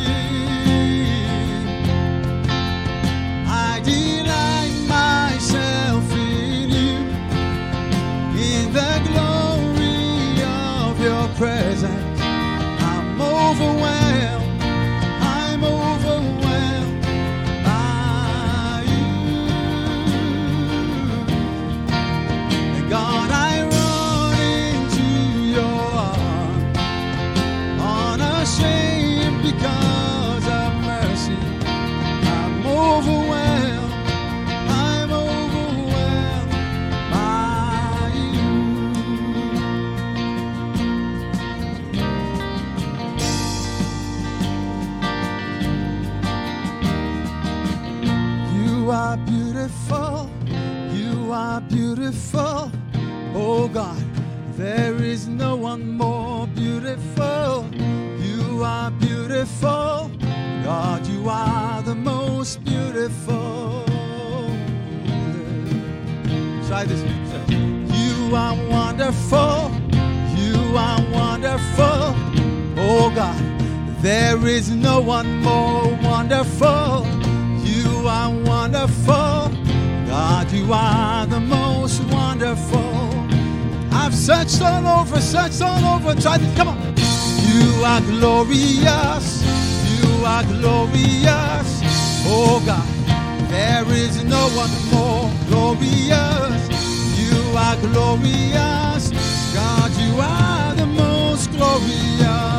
[52.12, 52.70] Beautiful.
[53.34, 54.04] Oh God,
[54.56, 57.66] there is no one more beautiful.
[58.20, 60.10] You are beautiful,
[60.62, 63.84] God, you are the most beautiful.
[66.68, 67.02] Try this.
[67.50, 69.70] You are wonderful,
[70.36, 72.14] you are wonderful.
[72.76, 77.06] Oh God, there is no one more wonderful.
[77.64, 79.50] You are wonderful.
[80.06, 81.61] God, you are the most
[82.00, 83.12] wonderful.
[83.92, 86.78] I've searched all over, searched all over, tried to come on.
[87.48, 89.42] You are glorious.
[89.92, 91.68] You are glorious.
[92.24, 92.86] Oh God,
[93.50, 96.62] there is no one more glorious.
[97.18, 99.10] You are glorious.
[99.54, 102.51] God, you are the most glorious.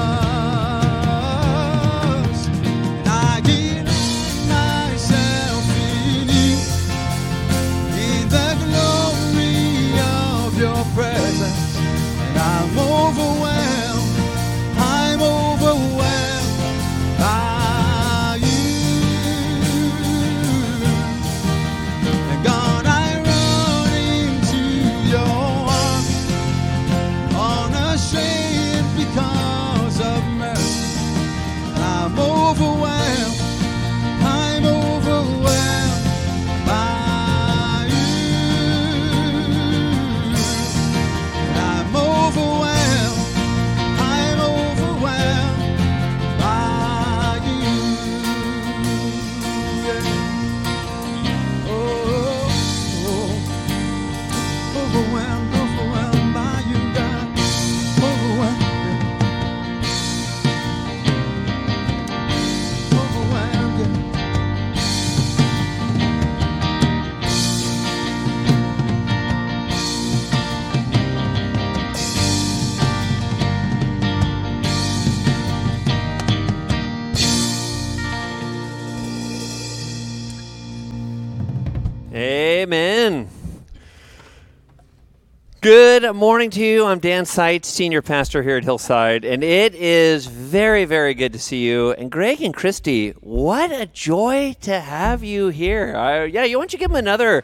[86.04, 86.86] Good morning to you.
[86.86, 91.40] I'm Dan Seitz, senior pastor here at Hillside, and it is very, very good to
[91.40, 91.94] see you.
[91.94, 95.96] And Greg and Christy, what a joy to have you here.
[95.96, 97.42] I, yeah, you don't you give them another,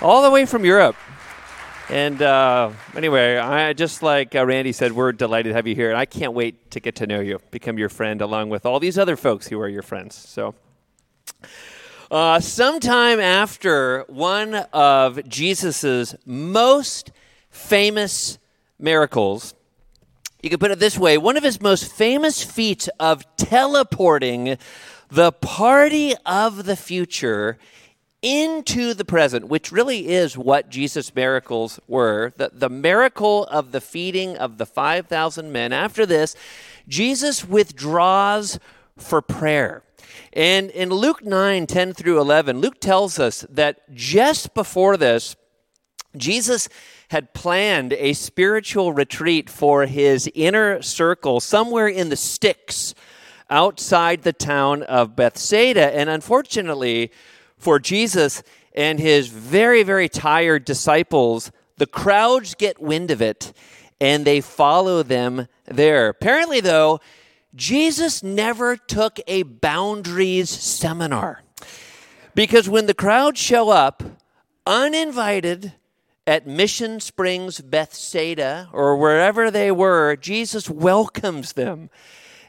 [0.00, 0.96] all the way from Europe.
[1.90, 5.90] And uh, anyway, I just like uh, Randy said, we're delighted to have you here,
[5.90, 8.80] and I can't wait to get to know you, become your friend, along with all
[8.80, 10.14] these other folks who are your friends.
[10.14, 10.54] So.
[12.10, 17.10] Uh, sometime after one of Jesus's most
[17.56, 18.38] famous
[18.78, 19.54] miracles,
[20.42, 24.58] You could put it this way one of his most famous feats of teleporting
[25.08, 27.58] the party of the future
[28.22, 33.80] into the present, which really is what Jesus' miracles were the, the miracle of the
[33.80, 35.72] feeding of the 5,000 men.
[35.72, 36.36] After this,
[36.86, 38.58] Jesus withdraws
[38.96, 39.82] for prayer.
[40.32, 45.34] And in Luke 9 10 through 11, Luke tells us that just before this,
[46.16, 46.68] Jesus
[47.08, 52.94] had planned a spiritual retreat for his inner circle somewhere in the sticks
[53.48, 55.94] outside the town of Bethsaida.
[55.96, 57.12] And unfortunately
[57.58, 58.42] for Jesus
[58.74, 63.52] and his very, very tired disciples, the crowds get wind of it
[64.00, 66.08] and they follow them there.
[66.08, 67.00] Apparently, though,
[67.54, 71.42] Jesus never took a boundaries seminar.
[72.34, 74.02] Because when the crowds show up,
[74.66, 75.72] uninvited,
[76.26, 81.90] at Mission Springs, Bethsaida, or wherever they were, Jesus welcomes them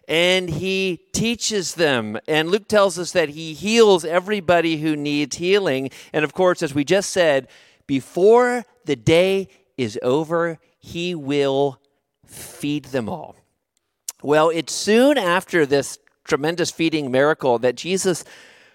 [0.08, 2.18] and he teaches them.
[2.28, 5.90] And Luke tells us that he heals everybody who needs healing.
[6.14, 7.48] And of course, as we just said,
[7.86, 11.80] before the day is over, he will
[12.26, 13.36] feed them all.
[14.24, 18.24] Well, it's soon after this tremendous feeding miracle that Jesus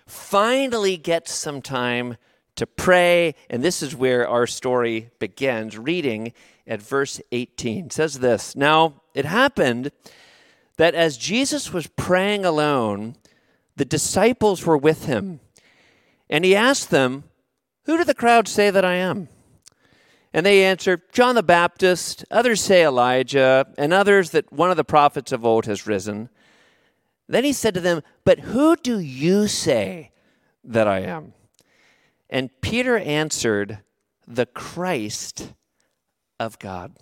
[0.07, 2.17] finally gets some time
[2.57, 3.35] to pray.
[3.49, 6.33] And this is where our story begins, reading
[6.67, 7.87] at verse 18.
[7.87, 9.91] It says this Now it happened
[10.77, 13.17] that as Jesus was praying alone,
[13.77, 15.41] the disciples were with him.
[16.29, 17.25] And he asked them,
[17.85, 19.29] Who do the crowd say that I am?
[20.33, 24.85] And they answered, John the Baptist, others say Elijah, and others that one of the
[24.85, 26.31] prophets of old has risen.
[27.29, 30.11] Then he said to them, But who do you say
[30.65, 31.35] that I am?
[32.33, 33.81] And Peter answered,
[34.27, 35.53] The Christ
[36.41, 36.97] of God.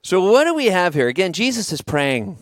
[0.00, 1.08] So, what do we have here?
[1.08, 2.38] Again, Jesus is praying.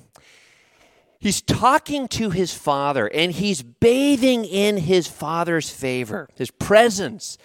[1.18, 7.38] He's talking to his Father, and he's bathing in his Father's favor, his presence,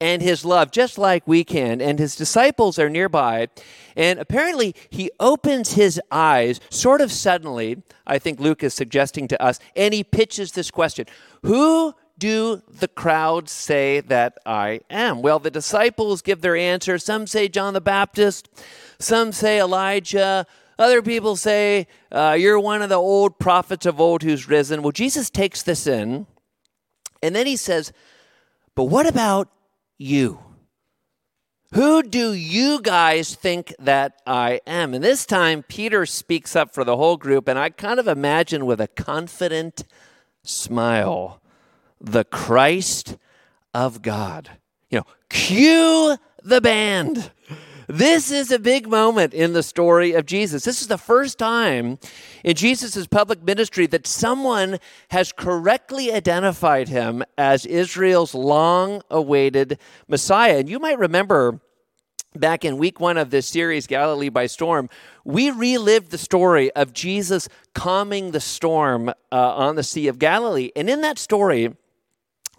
[0.00, 1.80] and his love, just like we can.
[1.80, 3.48] And his disciples are nearby.
[3.96, 9.42] And apparently, he opens his eyes sort of suddenly, I think Luke is suggesting to
[9.42, 11.06] us, and he pitches this question
[11.42, 15.22] Who do the crowd say that I am?
[15.22, 16.98] Well, the disciples give their answer.
[16.98, 18.48] Some say John the Baptist,
[19.00, 20.46] some say Elijah,
[20.78, 24.82] other people say uh, you're one of the old prophets of old who's risen.
[24.82, 26.26] Well, Jesus takes this in,
[27.22, 27.92] and then he says,
[28.74, 29.48] But what about
[29.98, 30.38] you?
[31.72, 34.92] Who do you guys think that I am?
[34.92, 38.66] And this time, Peter speaks up for the whole group, and I kind of imagine
[38.66, 39.84] with a confident
[40.42, 41.39] smile
[42.00, 43.16] the Christ
[43.74, 44.50] of God.
[44.90, 47.30] You know, cue the band.
[47.86, 50.62] This is a big moment in the story of Jesus.
[50.62, 51.98] This is the first time
[52.44, 54.78] in Jesus' public ministry that someone
[55.08, 60.58] has correctly identified him as Israel's long awaited Messiah.
[60.58, 61.60] And you might remember
[62.36, 64.88] back in week one of this series, Galilee by Storm,
[65.24, 70.70] we relived the story of Jesus calming the storm uh, on the Sea of Galilee.
[70.76, 71.74] And in that story,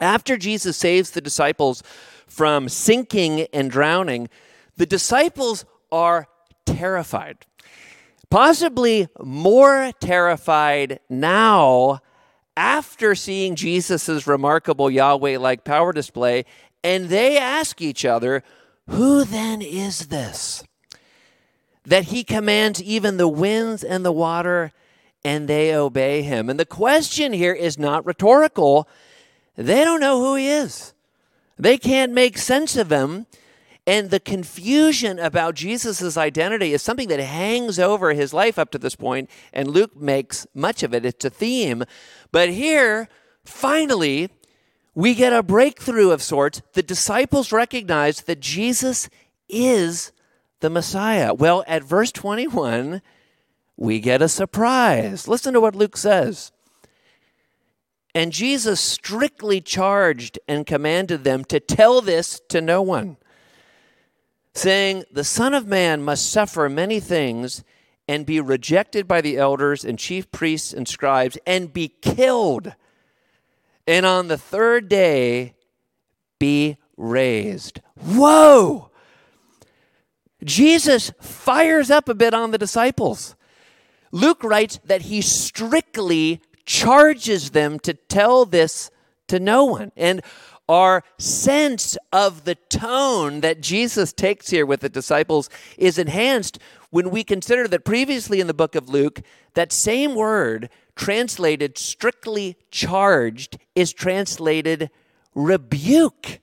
[0.02, 1.84] after Jesus saves the disciples
[2.28, 4.28] from sinking and drowning,
[4.76, 6.28] the disciples are
[6.66, 7.46] terrified.
[8.30, 12.00] Possibly more terrified now
[12.58, 16.46] after seeing Jesus' remarkable Yahweh like power display,
[16.84, 18.44] and they ask each other,
[18.88, 20.64] Who then is this?
[21.86, 24.72] That he commands even the winds and the water,
[25.24, 26.50] and they obey him.
[26.50, 28.88] And the question here is not rhetorical
[29.66, 30.94] they don't know who he is.
[31.58, 33.28] They can't make sense of him.
[33.88, 38.78] And the confusion about Jesus' identity is something that hangs over his life up to
[38.78, 41.04] this point, and Luke makes much of it.
[41.04, 41.84] It's a theme.
[42.32, 43.10] But here,
[43.44, 44.30] finally,
[44.94, 46.62] we get a breakthrough of sorts.
[46.74, 49.10] The disciples recognize that Jesus
[49.50, 50.12] is
[50.60, 51.34] the Messiah.
[51.34, 53.02] Well, at verse 21,
[53.78, 55.28] we get a surprise.
[55.28, 56.52] Listen to what Luke says.
[58.14, 63.18] And Jesus strictly charged and commanded them to tell this to no one,
[64.54, 67.64] saying, The Son of Man must suffer many things
[68.08, 72.76] and be rejected by the elders and chief priests and scribes and be killed,
[73.88, 75.54] and on the third day
[76.38, 77.80] be raised.
[77.96, 78.90] Whoa!
[80.44, 83.36] Jesus fires up a bit on the disciples.
[84.12, 88.92] Luke writes that he strictly charges them to tell this
[89.28, 89.92] to no one.
[89.96, 90.22] And
[90.70, 96.60] our sense of the tone that Jesus takes here with the disciples is enhanced
[96.92, 99.22] when we consider that previously in the book of Luke,
[99.54, 104.90] that same word translated strictly charged is translated
[105.34, 106.40] rebuke.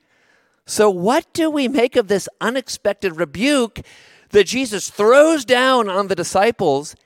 [0.66, 3.80] So, what do we make of this unexpected rebuke
[4.30, 6.96] that Jesus throws down on the disciples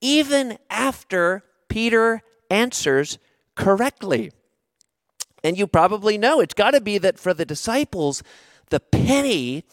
[0.00, 2.22] even after Peter
[2.54, 3.18] answers
[3.54, 4.30] correctly?
[5.42, 8.22] And you probably know it's got to be that for the disciples,
[8.70, 9.64] the penny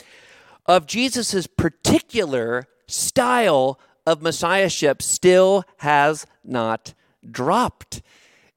[0.66, 6.94] of Jesus' particular style of messiahship still has not
[7.30, 8.02] dropped.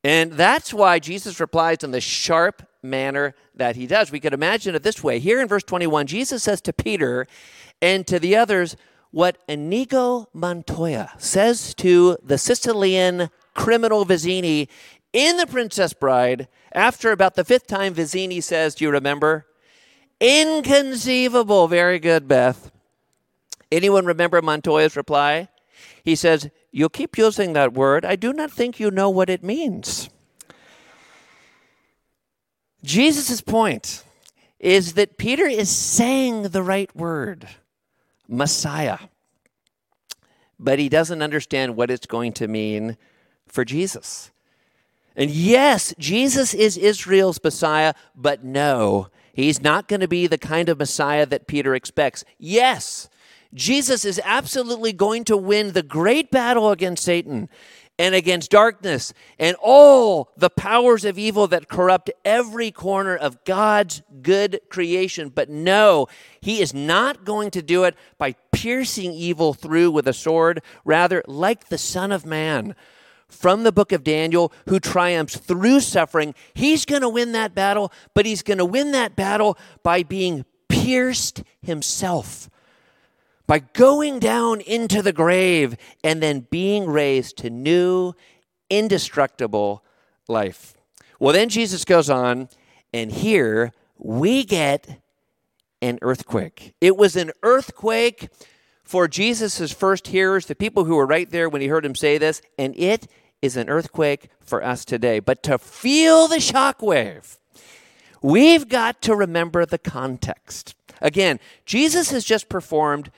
[0.02, 4.10] And that's why Jesus replies in the sharp manner that he does.
[4.10, 5.18] We could imagine it this way.
[5.18, 7.26] Here in verse 21, Jesus says to Peter
[7.80, 8.76] and to the others
[9.10, 14.68] what Inigo Montoya says to the Sicilian criminal Vizzini
[15.12, 16.48] in The Princess Bride.
[16.72, 19.46] After about the fifth time, Vizzini says, Do you remember?
[20.20, 21.68] Inconceivable.
[21.68, 22.70] Very good, Beth.
[23.70, 25.48] Anyone remember Montoya's reply?
[26.02, 28.04] He says, You keep using that word.
[28.04, 30.10] I do not think you know what it means.
[32.84, 34.04] Jesus' point
[34.60, 37.48] is that Peter is saying the right word,
[38.28, 38.98] Messiah,
[40.58, 42.96] but he doesn't understand what it's going to mean
[43.54, 44.32] for Jesus.
[45.16, 50.68] And yes, Jesus is Israel's Messiah, but no, he's not going to be the kind
[50.68, 52.24] of Messiah that Peter expects.
[52.36, 53.08] Yes,
[53.54, 57.48] Jesus is absolutely going to win the great battle against Satan
[57.96, 64.02] and against darkness and all the powers of evil that corrupt every corner of God's
[64.20, 65.28] good creation.
[65.28, 66.08] But no,
[66.40, 70.60] he is not going to do it by piercing evil through with a sword.
[70.84, 72.74] Rather, like the Son of Man
[73.34, 77.92] from the book of Daniel, who triumphs through suffering, he's going to win that battle,
[78.14, 82.48] but he's going to win that battle by being pierced himself
[83.46, 88.14] by going down into the grave and then being raised to new,
[88.70, 89.84] indestructible
[90.28, 90.74] life.
[91.18, 92.48] Well, then Jesus goes on,
[92.92, 95.00] and here we get
[95.82, 96.74] an earthquake.
[96.80, 98.28] It was an earthquake
[98.82, 102.18] for Jesus' first hearers, the people who were right there when he heard him say
[102.18, 103.06] this, and it
[103.44, 105.20] is an earthquake for us today.
[105.20, 107.38] But to feel the shockwave,
[108.22, 110.74] we've got to remember the context.
[111.00, 113.10] Again, Jesus has just performed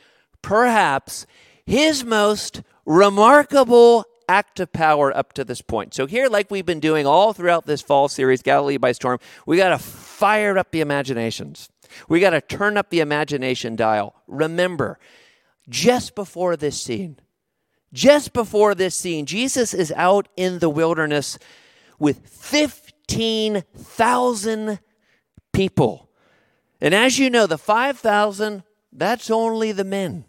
[0.42, 1.26] perhaps
[1.64, 5.94] his most remarkable act of power up to this point.
[5.94, 9.56] So, here, like we've been doing all throughout this fall series, Galilee by Storm, we
[9.56, 11.68] got to fire up the imaginations.
[12.08, 14.16] We got to turn up the imagination dial.
[14.26, 14.98] Remember,
[15.68, 17.20] just before this scene,
[17.93, 21.39] just before this scene, Jesus is out in the wilderness
[21.99, 24.78] with 15,000
[25.53, 26.11] people.
[26.80, 28.62] And as you know, the 5,000,
[28.93, 30.26] that's only the men.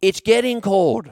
[0.00, 1.10] It's getting cold.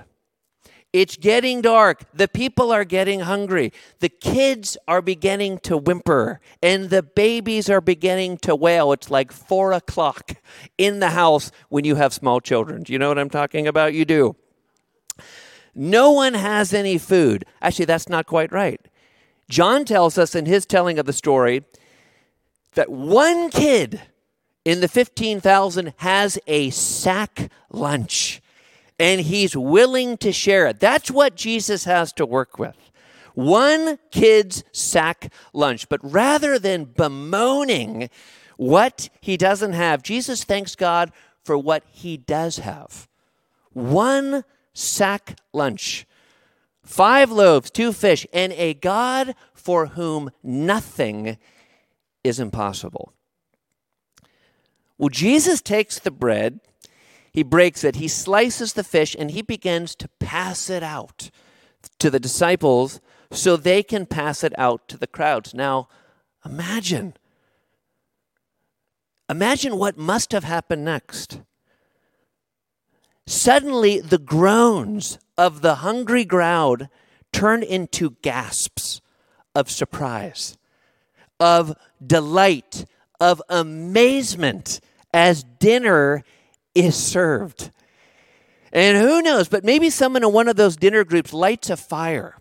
[0.92, 2.04] It's getting dark.
[2.12, 3.72] The people are getting hungry.
[4.00, 8.90] The kids are beginning to whimper, and the babies are beginning to wail.
[8.92, 10.32] It's like four o'clock
[10.78, 12.82] in the house when you have small children.
[12.82, 13.94] Do you know what I'm talking about?
[13.94, 14.34] You do.
[15.74, 17.44] No one has any food.
[17.62, 18.80] Actually, that's not quite right.
[19.48, 21.64] John tells us in his telling of the story
[22.74, 24.00] that one kid
[24.64, 28.40] in the 15,000 has a sack lunch
[28.98, 30.78] and he's willing to share it.
[30.78, 32.76] That's what Jesus has to work with.
[33.34, 35.88] One kid's sack lunch.
[35.88, 38.10] But rather than bemoaning
[38.56, 41.12] what he doesn't have, Jesus thanks God
[41.42, 43.08] for what he does have.
[43.72, 44.44] One
[44.80, 46.06] sack lunch,
[46.82, 51.38] five loaves, two fish, and a God for whom nothing
[52.24, 53.12] is impossible.
[54.98, 56.60] Well, Jesus takes the bread
[57.32, 61.30] he breaks it, he slices the fish, and he begins to pass it out
[61.98, 63.00] to the disciples
[63.30, 65.54] so they can pass it out to the crowds.
[65.54, 65.88] Now,
[66.44, 67.14] imagine.
[69.28, 71.40] Imagine what must have happened next.
[73.30, 76.88] Suddenly, the groans of the hungry crowd
[77.32, 79.00] turn into gasps
[79.54, 80.58] of surprise,
[81.38, 82.86] of delight,
[83.20, 84.80] of amazement
[85.14, 86.24] as dinner
[86.74, 87.70] is served.
[88.72, 92.34] And who knows, but maybe someone in one of those dinner groups lights a fire.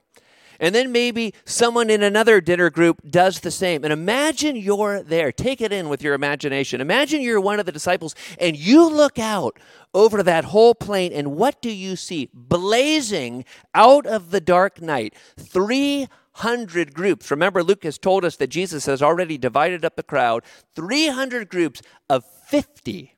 [0.59, 3.83] And then maybe someone in another dinner group does the same.
[3.83, 5.31] And imagine you're there.
[5.31, 6.81] Take it in with your imagination.
[6.81, 9.57] Imagine you're one of the disciples and you look out
[9.93, 12.29] over that whole plain, and what do you see?
[12.31, 13.43] Blazing
[13.73, 17.31] out of the dark night, 300 300 groups.
[17.31, 20.43] Remember, Luke has told us that Jesus has already divided up the crowd
[20.73, 23.17] 300 groups of 50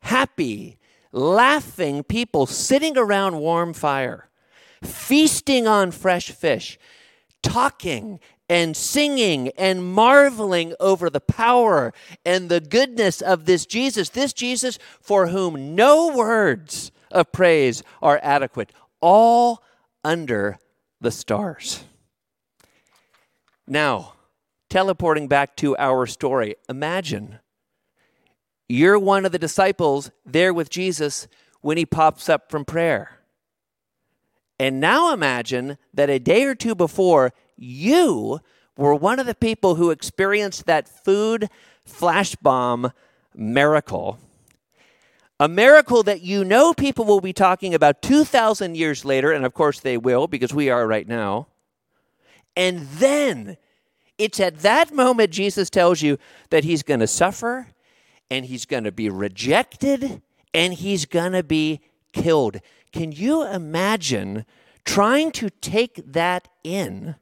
[0.00, 0.78] happy,
[1.12, 4.28] laughing people sitting around warm fire,
[4.84, 6.78] feasting on fresh fish,
[7.42, 11.92] talking and singing and marveling over the power
[12.24, 18.20] and the goodness of this Jesus, this Jesus for whom no words of praise are
[18.22, 19.62] adequate, all
[20.04, 20.58] under
[21.00, 21.84] the stars.
[23.66, 24.14] Now,
[24.68, 27.38] teleporting back to our story, imagine
[28.68, 31.28] you're one of the disciples there with Jesus
[31.60, 33.20] when he pops up from prayer.
[34.58, 38.40] And now imagine that a day or two before, you
[38.76, 41.48] were one of the people who experienced that food
[41.84, 42.92] flash bomb
[43.34, 44.18] miracle.
[45.40, 49.52] A miracle that you know people will be talking about 2,000 years later, and of
[49.52, 51.48] course they will because we are right now.
[52.56, 53.56] And then
[54.16, 56.18] it's at that moment Jesus tells you
[56.50, 57.66] that he's going to suffer
[58.30, 61.80] and he's going to be rejected and he's going to be
[62.14, 62.60] killed.
[62.92, 64.46] Can you imagine
[64.84, 67.16] trying to take that in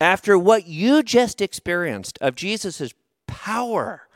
[0.00, 2.94] after what you just experienced of Jesus'
[3.26, 4.08] power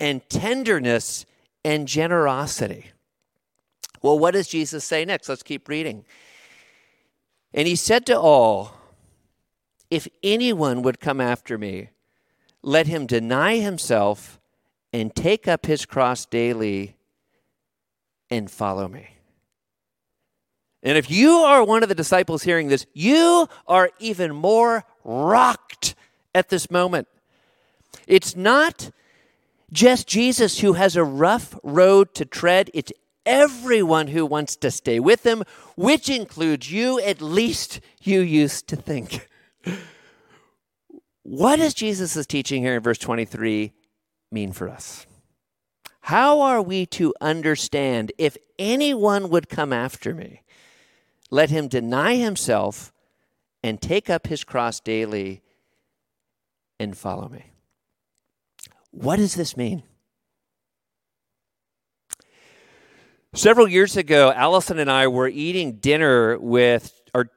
[0.00, 1.26] and tenderness
[1.64, 2.90] and generosity?
[4.02, 5.28] Well, what does Jesus say next?
[5.28, 6.04] Let's keep reading.
[7.52, 8.74] And he said to all,
[9.90, 11.90] If anyone would come after me,
[12.62, 14.38] let him deny himself
[14.92, 16.96] and take up his cross daily
[18.30, 19.08] and follow me.
[20.82, 25.94] And if you are one of the disciples hearing this, you are even more rocked
[26.34, 27.08] at this moment.
[28.06, 28.90] It's not
[29.72, 32.92] just Jesus who has a rough road to tread, it's
[33.26, 35.42] everyone who wants to stay with him,
[35.76, 39.28] which includes you, at least you used to think.
[41.28, 43.74] What does Jesus' teaching here in verse 23
[44.32, 45.06] mean for us?
[46.08, 50.40] How are we to understand if anyone would come after me?
[51.30, 52.94] Let him deny himself
[53.62, 55.42] and take up his cross daily
[56.80, 57.52] and follow me.
[58.90, 59.82] What does this mean?
[63.34, 67.28] Several years ago, Allison and I were eating dinner with our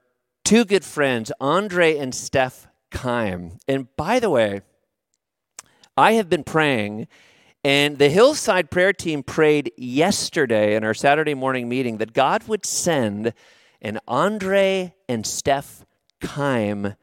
[0.46, 3.58] two good friends, Andre and Steph Keim.
[3.68, 4.62] And by the way,
[5.98, 7.10] I have been praying,
[7.64, 12.66] and the Hillside prayer team prayed yesterday in our Saturday morning meeting that God would
[12.66, 13.34] send
[13.82, 15.86] an Andre and Steph
[16.22, 16.95] Keim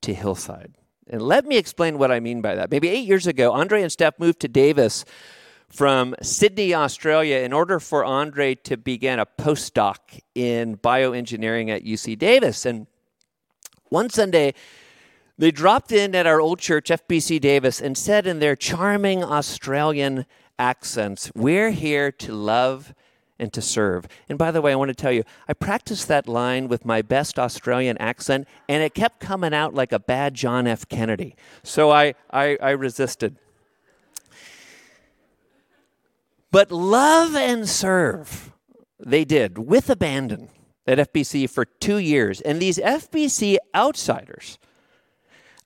[0.00, 0.74] to Hillside.
[1.10, 2.70] And let me explain what I mean by that.
[2.70, 5.04] Maybe eight years ago, Andre and Steph moved to Davis
[5.68, 9.96] from Sydney, Australia, in order for Andre to begin a postdoc
[10.34, 12.64] in bioengineering at UC Davis.
[12.64, 12.86] And
[13.90, 14.54] one Sunday,
[15.38, 20.26] they dropped in at our old church, FBC Davis, and said in their charming Australian
[20.58, 22.92] accents, We're here to love
[23.38, 24.08] and to serve.
[24.28, 27.02] And by the way, I want to tell you, I practiced that line with my
[27.02, 30.88] best Australian accent, and it kept coming out like a bad John F.
[30.88, 31.36] Kennedy.
[31.62, 33.36] So I, I, I resisted.
[36.50, 38.52] But love and serve,
[38.98, 40.48] they did with abandon
[40.84, 42.40] at FBC for two years.
[42.40, 44.58] And these FBC outsiders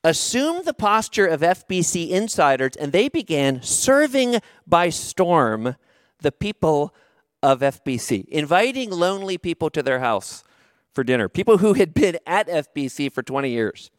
[0.04, 5.76] assumed the posture of FBC insiders, and they began serving by storm
[6.20, 6.94] the people
[7.42, 10.44] of FBC, inviting lonely people to their house
[10.92, 13.90] for dinner, people who had been at FBC for 20 years,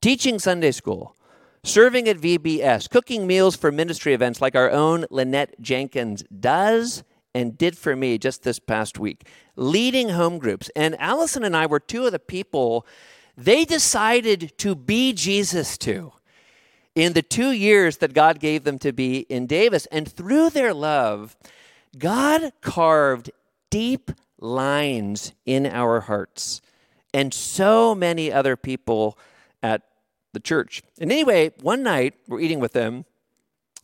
[0.00, 1.16] teaching Sunday school,
[1.62, 7.02] serving at VBS, cooking meals for ministry events like our own Lynette Jenkins does
[7.34, 9.26] and did for me just this past week,
[9.56, 10.70] leading home groups.
[10.74, 12.86] And Allison and I were two of the people
[13.36, 16.12] they decided to be Jesus to
[16.94, 19.86] in the two years that God gave them to be in Davis.
[19.86, 21.36] And through their love,
[21.98, 23.30] God carved
[23.70, 26.60] deep lines in our hearts
[27.12, 29.18] and so many other people
[29.62, 29.82] at
[30.32, 30.82] the church.
[30.98, 33.04] And anyway, one night we're eating with them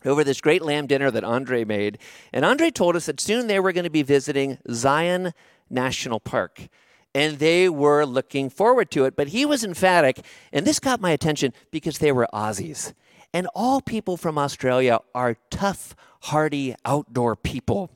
[0.05, 1.99] over this great lamb dinner that Andre made.
[2.33, 5.33] And Andre told us that soon they were going to be visiting Zion
[5.69, 6.69] National Park.
[7.17, 9.17] And they were looking forward to it.
[9.17, 10.23] But he was emphatic.
[10.53, 12.93] And this got my attention because they were Aussies.
[13.33, 17.91] And all people from Australia are tough, hardy, outdoor people.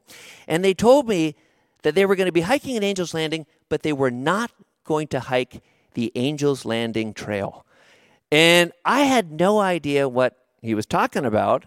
[0.48, 1.34] And they told me
[1.82, 4.52] that they were going to be hiking at Angel's Landing, but they were not
[4.84, 5.62] going to hike
[5.92, 7.66] the Angel's Landing Trail.
[8.32, 11.66] And I had no idea what he was talking about.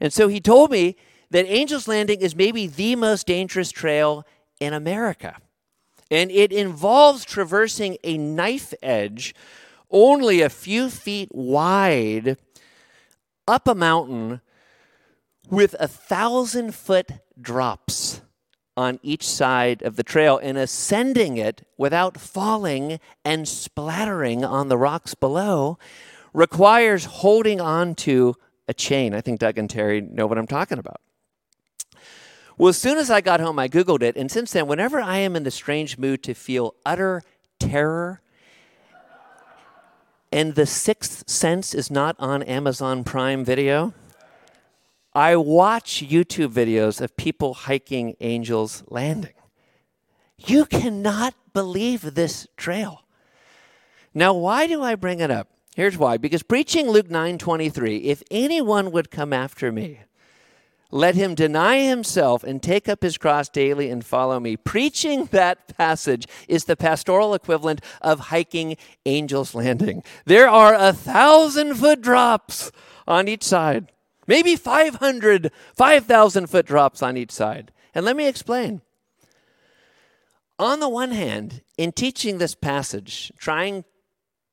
[0.00, 0.94] And so he told me
[1.32, 4.24] that Angel's Landing is maybe the most dangerous trail
[4.60, 5.38] in America.
[6.12, 9.34] And it involves traversing a knife edge
[9.90, 12.36] only a few feet wide,
[13.48, 14.42] up a mountain
[15.48, 18.20] with a thousand foot drops
[18.76, 24.76] on each side of the trail and ascending it without falling and splattering on the
[24.76, 25.78] rocks below
[26.34, 28.34] requires holding on to
[28.68, 29.14] a chain.
[29.14, 31.00] I think Doug and Terry know what I'm talking about.
[32.62, 35.18] Well, as soon as I got home, I Googled it, and since then, whenever I
[35.18, 37.24] am in the strange mood to feel utter
[37.58, 38.20] terror,
[40.30, 43.94] and The Sixth Sense is not on Amazon Prime Video,
[45.12, 49.34] I watch YouTube videos of people hiking Angel's Landing.
[50.38, 53.02] You cannot believe this trail.
[54.14, 55.48] Now, why do I bring it up?
[55.74, 56.16] Here's why.
[56.16, 60.02] Because preaching Luke 9:23, if anyone would come after me,
[60.92, 64.56] let him deny himself and take up his cross daily and follow me.
[64.56, 68.76] Preaching that passage is the pastoral equivalent of hiking
[69.06, 70.04] Angel's Landing.
[70.26, 72.70] There are a thousand foot drops
[73.08, 73.90] on each side,
[74.26, 77.72] maybe 500, 5,000 foot drops on each side.
[77.94, 78.82] And let me explain.
[80.58, 83.84] On the one hand, in teaching this passage, trying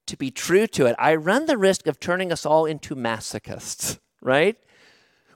[0.08, 4.00] to be true to it, I run the risk of turning us all into masochists,
[4.22, 4.56] right?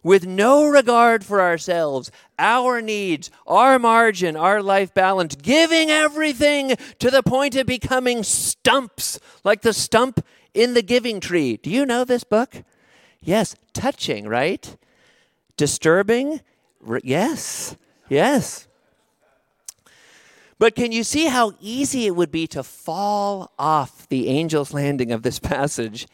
[0.04, 7.10] With no regard for ourselves, our needs, our margin, our life balance, giving everything to
[7.10, 10.24] the point of becoming stumps, like the stump
[10.54, 11.58] in the giving tree.
[11.58, 12.64] Do you know this book?
[13.22, 14.76] Yes, touching, right?
[15.56, 16.42] Disturbing?
[17.04, 17.78] yes,
[18.10, 18.68] yes.
[20.60, 25.12] But can you see how easy it would be to fall off the angel's landing
[25.12, 26.08] of this passage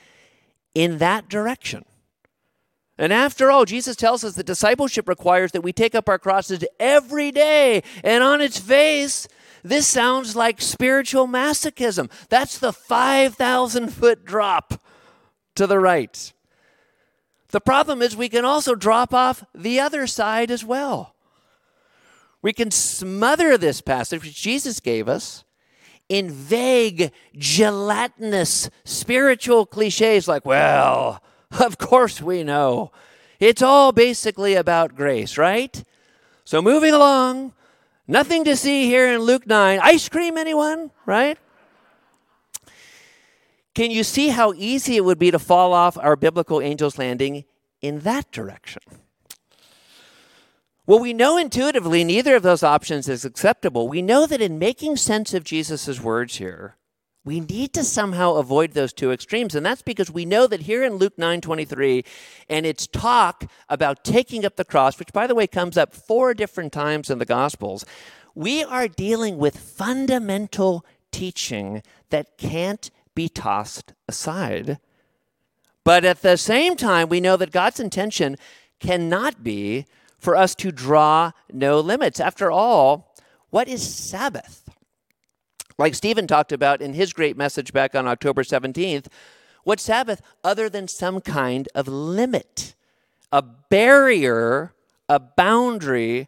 [0.73, 1.85] in that direction?
[2.99, 6.65] And after all, Jesus tells us that discipleship requires that we take up our crosses
[6.81, 7.81] every day.
[8.03, 9.25] And on its face,
[9.63, 12.11] this sounds like spiritual masochism.
[12.27, 14.83] That's the 5,000 foot drop
[15.55, 16.33] to the right.
[17.51, 21.15] The problem is, we can also drop off the other side as well.
[22.41, 25.45] We can smother this passage, which Jesus gave us,
[26.09, 31.23] in vague, gelatinous spiritual cliches like, well,
[31.59, 32.91] Of course we know.
[33.39, 35.83] It's all basically about grace, right?
[36.43, 37.53] So moving along,
[38.07, 39.79] nothing to see here in Luke 9.
[39.81, 40.91] Ice cream, anyone?
[41.05, 41.37] Right?
[43.73, 47.45] Can you see how easy it would be to fall off our biblical angel's landing
[47.81, 48.81] in that direction?
[50.85, 53.87] Well, we know intuitively neither of those options is acceptable.
[53.87, 56.75] We know that in making sense of Jesus' words here,
[57.29, 60.83] we need to somehow avoid those two extremes and that's because we know that here
[60.83, 62.03] in luke 9.23
[62.49, 66.33] and its talk about taking up the cross which by the way comes up four
[66.33, 67.85] different times in the gospels
[68.33, 74.79] we are dealing with fundamental teaching that can't be tossed aside.
[75.83, 78.37] But at the same time we know that god's intention
[78.79, 79.85] cannot be
[80.17, 82.19] for us to draw no limits.
[82.19, 83.13] After all
[83.49, 84.58] what is sabbath
[85.79, 89.07] like Stephen talked about in his great message back on October 17th,
[89.63, 92.75] what Sabbath other than some kind of limit,
[93.31, 94.73] a barrier,
[95.07, 96.27] a boundary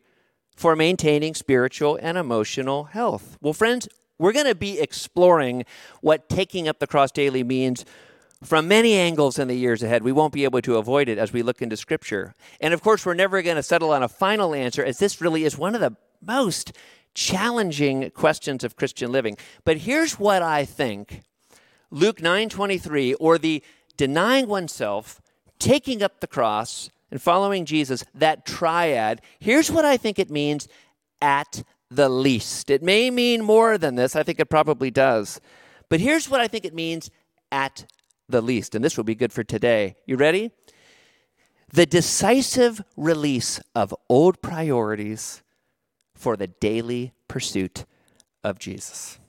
[0.55, 3.37] for maintaining spiritual and emotional health?
[3.41, 5.65] Well, friends, we're going to be exploring
[5.99, 7.83] what taking up the cross daily means
[8.43, 10.01] from many angles in the years ahead.
[10.01, 12.35] We won't be able to avoid it as we look into Scripture.
[12.61, 15.43] And of course, we're never going to settle on a final answer, as this really
[15.43, 16.71] is one of the most
[17.13, 19.37] challenging questions of Christian living.
[19.63, 21.21] But here's what I think
[21.89, 23.63] Luke 9:23 or the
[23.97, 25.21] denying oneself,
[25.59, 29.21] taking up the cross and following Jesus, that triad.
[29.39, 30.67] Here's what I think it means
[31.21, 32.69] at the least.
[32.69, 34.15] It may mean more than this.
[34.15, 35.41] I think it probably does.
[35.89, 37.11] But here's what I think it means
[37.51, 37.85] at
[38.29, 38.73] the least.
[38.73, 39.95] And this will be good for today.
[40.05, 40.51] You ready?
[41.73, 45.41] The decisive release of old priorities
[46.21, 47.85] for the daily pursuit
[48.43, 49.19] of Jesus.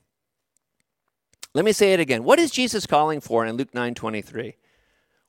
[1.55, 2.23] Let me say it again.
[2.23, 4.57] What is Jesus calling for in Luke 9:23?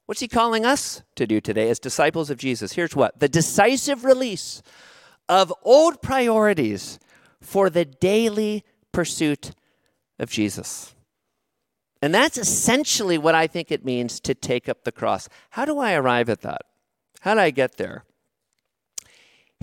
[0.05, 2.74] What's he calling us to do today as disciples of Jesus?
[2.74, 3.20] Here's what.
[3.20, 4.61] The decisive release
[5.30, 6.99] of old priorities
[7.39, 9.51] for the daily pursuit
[10.20, 10.93] of Jesus.
[12.01, 15.30] And that's essentially what I think it means to take up the cross.
[15.51, 16.64] How do I arrive at that?
[17.22, 18.03] How do I get there?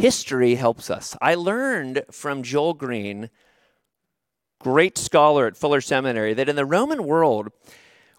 [0.01, 1.17] History helps us.
[1.21, 3.29] I learned from Joel Green,
[4.59, 7.49] great scholar at Fuller Seminary, that in the Roman world,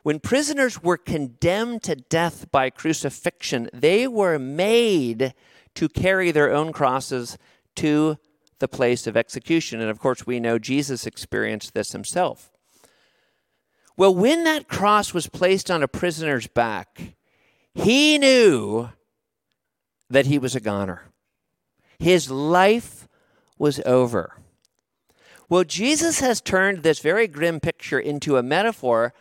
[0.03, 5.33] when prisoners were condemned to death by crucifixion, they were made
[5.75, 7.37] to carry their own crosses
[7.75, 8.17] to
[8.59, 9.81] the place of execution.
[9.81, 12.51] And of course, we know Jesus experienced this himself.
[13.97, 17.15] Well, when that cross was placed on a prisoner's back,
[17.73, 18.89] he knew
[20.09, 21.10] that he was a goner.
[22.01, 23.07] His life
[23.59, 24.35] was over.
[25.47, 29.13] Well, Jesus has turned this very grim picture into a metaphor,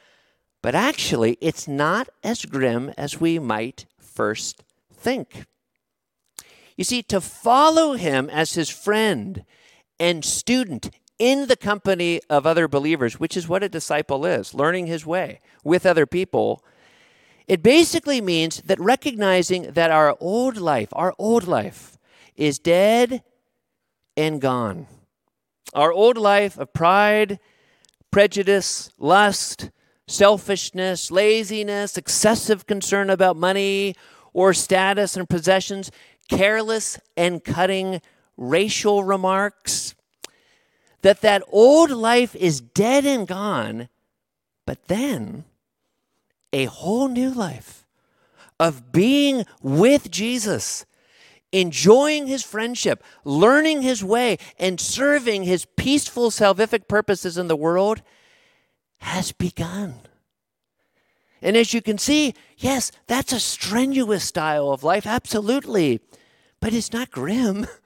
[0.62, 5.44] but actually, it's not as grim as we might first think.
[6.74, 9.44] You see, to follow him as his friend
[9.98, 14.86] and student in the company of other believers, which is what a disciple is, learning
[14.86, 16.64] his way with other people,
[17.46, 21.98] it basically means that recognizing that our old life, our old life,
[22.36, 23.22] is dead
[24.16, 24.86] and gone.
[25.74, 27.38] Our old life of pride,
[28.10, 29.70] prejudice, lust,
[30.08, 33.94] selfishness, laziness, excessive concern about money
[34.32, 35.90] or status and possessions,
[36.28, 38.00] careless and cutting
[38.36, 39.94] racial remarks,
[41.02, 43.88] that that old life is dead and gone,
[44.66, 45.44] but then
[46.52, 47.86] a whole new life
[48.58, 50.84] of being with Jesus,
[51.52, 58.02] enjoying his friendship, learning his way, and serving his peaceful, salvific purposes in the world
[58.98, 59.94] has begun.
[61.42, 66.00] And as you can see, yes, that's a strenuous style of life, absolutely.
[66.60, 67.66] But it's not grim.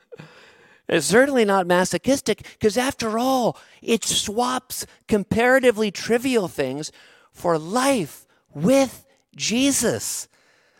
[0.86, 6.92] It's certainly not masochistic because, after all, it swaps comparatively trivial things
[7.32, 10.28] for life with Jesus,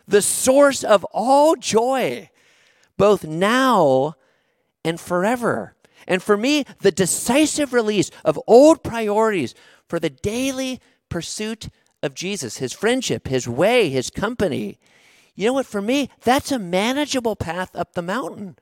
[0.07, 2.29] the source of all joy,
[2.97, 4.15] both now
[4.85, 5.75] and forever.
[6.07, 9.55] And for me, the decisive release of old priorities
[9.89, 11.69] for the daily pursuit
[12.03, 14.79] of Jesus, his friendship, his way, his company.
[15.35, 15.67] You know what?
[15.67, 18.57] For me, that's a manageable path up the mountain.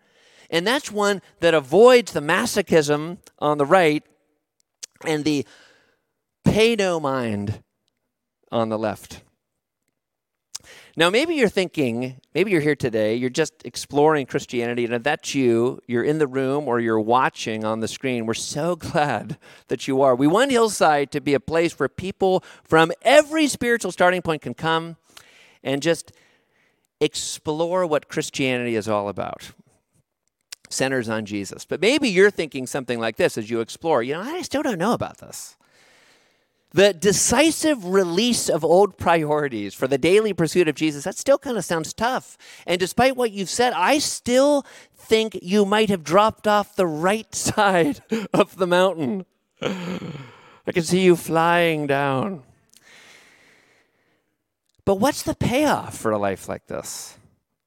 [0.49, 4.05] And that's one that avoids the masochism on the right
[5.05, 5.47] and the
[6.45, 7.63] pay no mind
[8.51, 9.23] on the left.
[10.95, 15.35] Now, maybe you're thinking, maybe you're here today, you're just exploring Christianity, and if that's
[15.35, 18.27] you, you're in the room or you're watching on the screen.
[18.27, 19.39] We're so glad
[19.69, 20.15] that you are.
[20.15, 24.55] We want Hillside to be a place where people from every spiritual starting point can
[24.55, 24.97] come
[25.65, 26.13] and just
[27.01, 29.53] explore what Christianity is all about
[30.69, 31.65] centers on Jesus.
[31.65, 34.03] But maybe you're thinking something like this as you explore.
[34.03, 35.57] You know, I still don't know about this.
[36.75, 41.59] The decisive release of old priorities for the daily pursuit of Jesus, that still kind
[41.59, 42.39] of sounds tough.
[42.67, 44.65] And despite what you've said, I still
[44.97, 48.03] think you might have dropped off the right side
[48.33, 49.27] of the mountain.
[49.61, 52.43] I can see you flying down.
[54.85, 57.17] But what's the payoff for a life like this?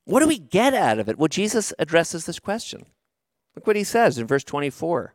[0.05, 1.17] What do we get out of it?
[1.17, 2.85] Well, Jesus addresses this question.
[3.55, 5.14] Look what he says in verse 24.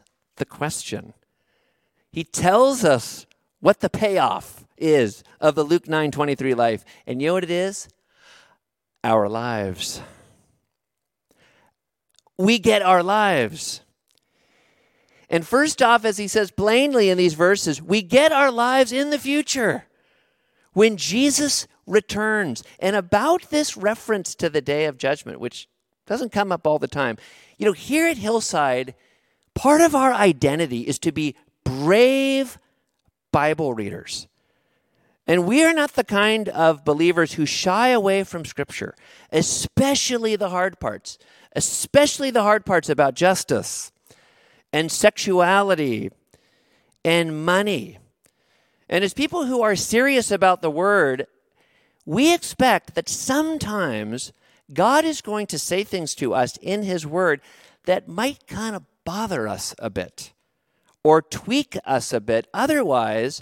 [0.37, 1.13] the question.
[2.11, 3.25] He tells us
[3.59, 6.83] what the payoff is of the Luke 9:23 life.
[7.05, 7.87] And you know what it is?
[9.03, 10.01] Our lives.
[12.37, 13.81] We get our lives.
[15.29, 19.11] And first off, as he says plainly in these verses, we get our lives in
[19.11, 19.85] the future
[20.73, 22.63] when Jesus returns.
[22.79, 25.69] And about this reference to the day of judgment, which
[26.05, 27.17] doesn't come up all the time,
[27.57, 28.93] you know, here at Hillside,
[29.61, 32.57] part of our identity is to be brave
[33.31, 34.27] Bible readers.
[35.27, 38.95] And we are not the kind of believers who shy away from Scripture,
[39.31, 41.19] especially the hard parts,
[41.55, 43.91] especially the hard parts about justice
[44.73, 46.09] and sexuality
[47.05, 47.99] and money.
[48.89, 51.27] And as people who are serious about the Word,
[52.03, 54.33] we expect that sometimes
[54.73, 57.41] God is going to say things to us in His Word
[57.85, 60.33] that might kind of bother us a bit
[61.03, 62.47] or tweak us a bit.
[62.53, 63.41] Otherwise,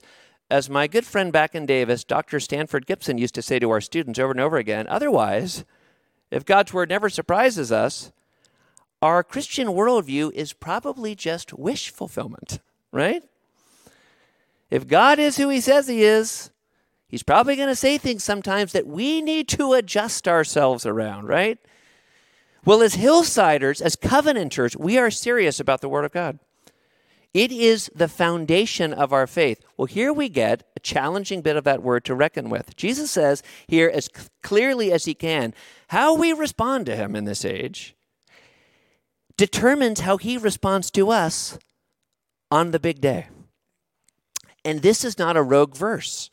[0.49, 2.39] as my good friend back in Davis, Dr.
[2.39, 5.63] Stanford Gibson, used to say to our students over and over again, otherwise,
[6.31, 8.11] if God's Word never surprises us,
[9.01, 12.59] our Christian worldview is probably just wish fulfillment,
[12.91, 13.23] right?
[14.69, 16.51] If God is who He says He is,
[17.07, 21.57] He's probably going to say things sometimes that we need to adjust ourselves around, right?
[22.65, 26.39] Well, as hillsiders, as covenanters, we are serious about the Word of God.
[27.33, 29.63] It is the foundation of our faith.
[29.77, 32.75] Well, here we get a challenging bit of that word to reckon with.
[32.75, 34.09] Jesus says here, as
[34.41, 35.53] clearly as he can,
[35.89, 37.95] how we respond to him in this age
[39.37, 41.59] determines how he responds to us
[42.49, 43.27] on the big day.
[44.65, 46.31] And this is not a rogue verse.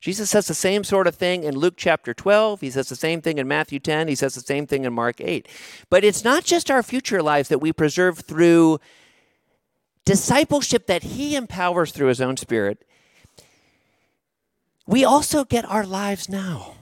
[0.00, 2.60] Jesus says the same sort of thing in Luke chapter 12.
[2.60, 4.06] He says the same thing in Matthew 10.
[4.06, 5.48] He says the same thing in Mark 8.
[5.90, 8.78] But it's not just our future lives that we preserve through
[10.04, 12.84] discipleship that He empowers through His own Spirit.
[14.86, 16.74] We also get our lives now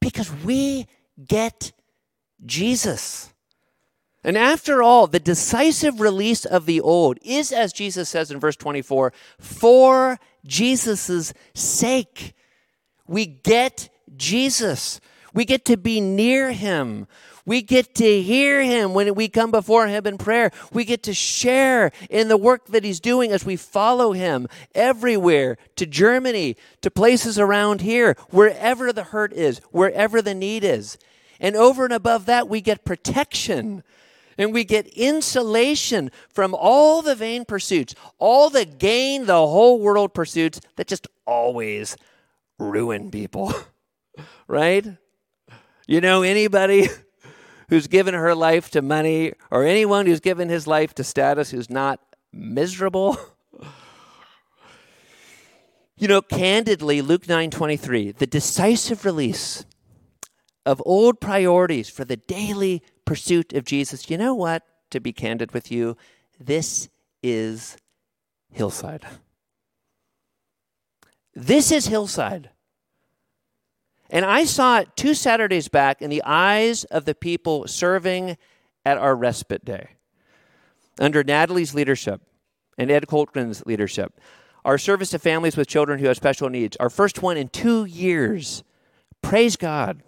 [0.00, 0.86] because we
[1.26, 1.72] get
[2.44, 3.32] Jesus.
[4.22, 8.56] And after all, the decisive release of the old is, as Jesus says in verse
[8.56, 12.34] 24, for Jesus' sake.
[13.10, 15.00] We get Jesus.
[15.34, 17.08] We get to be near him.
[17.44, 20.52] We get to hear him when we come before him in prayer.
[20.72, 24.46] We get to share in the work that he's doing as we follow him
[24.76, 30.96] everywhere to Germany, to places around here, wherever the hurt is, wherever the need is.
[31.40, 33.82] And over and above that, we get protection
[34.38, 40.14] and we get insulation from all the vain pursuits, all the gain the whole world
[40.14, 41.96] pursuits that just always
[42.60, 43.52] ruin people.
[44.48, 44.86] right?
[45.86, 46.88] You know anybody
[47.68, 51.70] who's given her life to money or anyone who's given his life to status who's
[51.70, 52.00] not
[52.32, 53.16] miserable?
[55.96, 59.64] you know, candidly, Luke 9:23, the decisive release
[60.66, 64.62] of old priorities for the daily pursuit of Jesus, you know what?
[64.90, 65.96] To be candid with you,
[66.38, 66.88] this
[67.22, 67.76] is
[68.50, 69.06] Hillside.
[71.40, 72.50] This is Hillside.
[74.10, 78.36] And I saw it two Saturdays back in the eyes of the people serving
[78.84, 79.92] at our respite day
[81.00, 82.20] under Natalie's leadership
[82.76, 84.20] and Ed Coltman's leadership.
[84.66, 87.86] Our service to families with children who have special needs, our first one in two
[87.86, 88.62] years.
[89.22, 90.02] Praise God.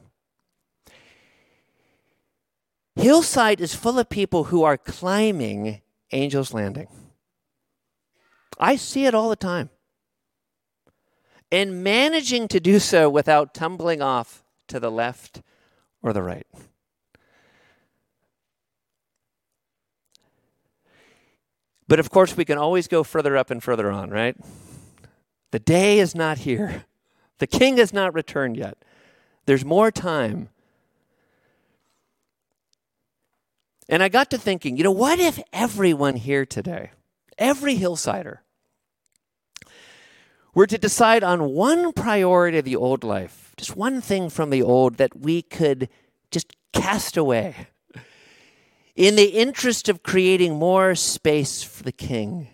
[2.95, 5.81] Hillside is full of people who are climbing
[6.11, 6.89] Angel's Landing.
[8.61, 9.71] I see it all the time.
[11.53, 15.43] And managing to do so without tumbling off to the left
[16.03, 16.47] or the right.
[21.87, 24.35] But of course, we can always go further up and further on, right?
[25.53, 26.87] The day is not here.
[27.39, 28.79] The king has not returned yet.
[29.47, 30.49] There's more time
[33.93, 36.93] And I got to thinking, you know, what if everyone here today,
[37.37, 38.43] every hillsider,
[40.55, 44.63] were to decide on one priority of the old life, just one thing from the
[44.63, 45.89] old that we could
[46.31, 47.69] just cast away
[48.95, 52.49] in the interest of creating more space for the king,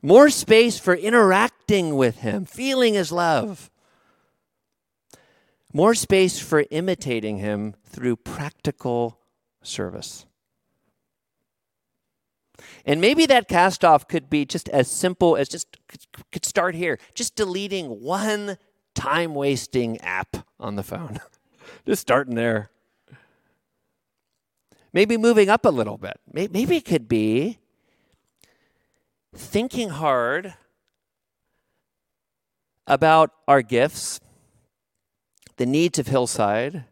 [0.00, 3.70] more space for interacting with him, feeling his love,
[5.72, 9.20] more space for imitating him through practical
[9.62, 10.24] service.
[12.84, 15.76] And maybe that cast off could be just as simple as just
[16.32, 18.56] could start here, just deleting one
[18.94, 21.20] time wasting app on the phone.
[21.86, 22.70] just starting there.
[24.92, 26.18] Maybe moving up a little bit.
[26.32, 27.58] Maybe it could be
[29.34, 30.54] thinking hard
[32.86, 34.20] about our gifts,
[35.56, 36.84] the needs of Hillside,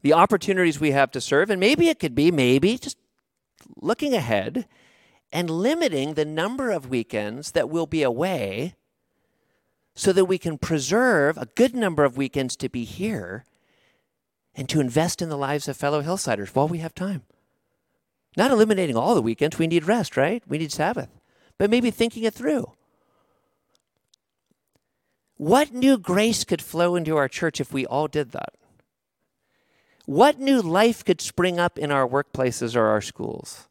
[0.00, 1.48] the opportunities we have to serve.
[1.48, 2.96] And maybe it could be, maybe, just
[3.76, 4.66] looking ahead
[5.32, 8.74] and limiting the number of weekends that we'll be away
[9.94, 13.44] so that we can preserve a good number of weekends to be here
[14.54, 17.22] and to invest in the lives of fellow Hillsiders while we have time.
[18.36, 20.42] Not eliminating all the weekends, we need rest, right?
[20.46, 21.08] We need Sabbath.
[21.58, 22.72] But maybe thinking it through.
[25.36, 28.54] What new grace could flow into our church if we all did that?
[30.06, 33.68] What new life could spring up in our workplaces or our schools?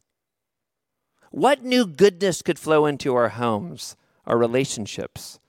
[1.32, 3.96] What new goodness could flow into our homes,
[4.28, 5.40] our relationships?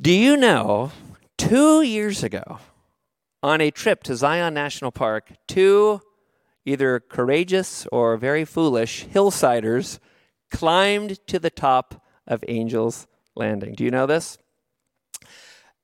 [0.00, 0.92] Do you know,
[1.36, 2.60] two years ago,
[3.42, 6.00] on a trip to Zion National Park, two
[6.64, 9.98] either courageous or very foolish hillsiders
[10.50, 13.74] climbed to the top of Angel's Landing.
[13.74, 14.38] Do you know this?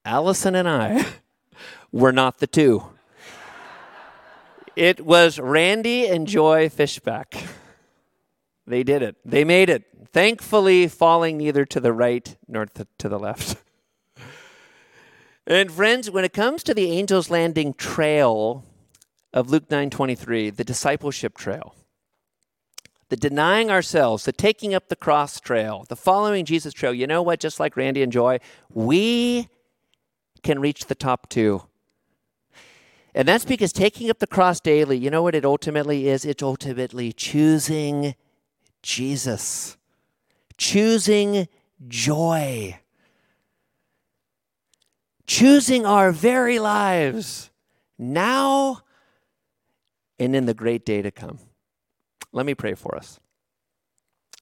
[0.04, 1.04] Allison and I
[1.92, 2.84] were not the two.
[4.76, 7.48] It was Randy and Joy Fishback.
[8.66, 9.16] They did it.
[9.24, 9.84] They made it.
[10.12, 13.56] Thankfully, falling neither to the right nor to the left.
[15.46, 18.64] and friends, when it comes to the Angel's Landing trail
[19.32, 21.74] of Luke 9:23, the discipleship trail,
[23.08, 27.22] the denying ourselves, the taking up the cross trail, the following Jesus trail, you know
[27.22, 27.40] what?
[27.40, 29.48] Just like Randy and Joy, we
[30.42, 31.62] can reach the top too.
[33.16, 36.26] And that's because taking up the cross daily, you know what it ultimately is?
[36.26, 38.14] It's ultimately choosing
[38.82, 39.78] Jesus,
[40.58, 41.48] choosing
[41.88, 42.78] joy,
[45.26, 47.48] choosing our very lives
[47.98, 48.82] now
[50.18, 51.38] and in the great day to come.
[52.32, 53.18] Let me pray for us.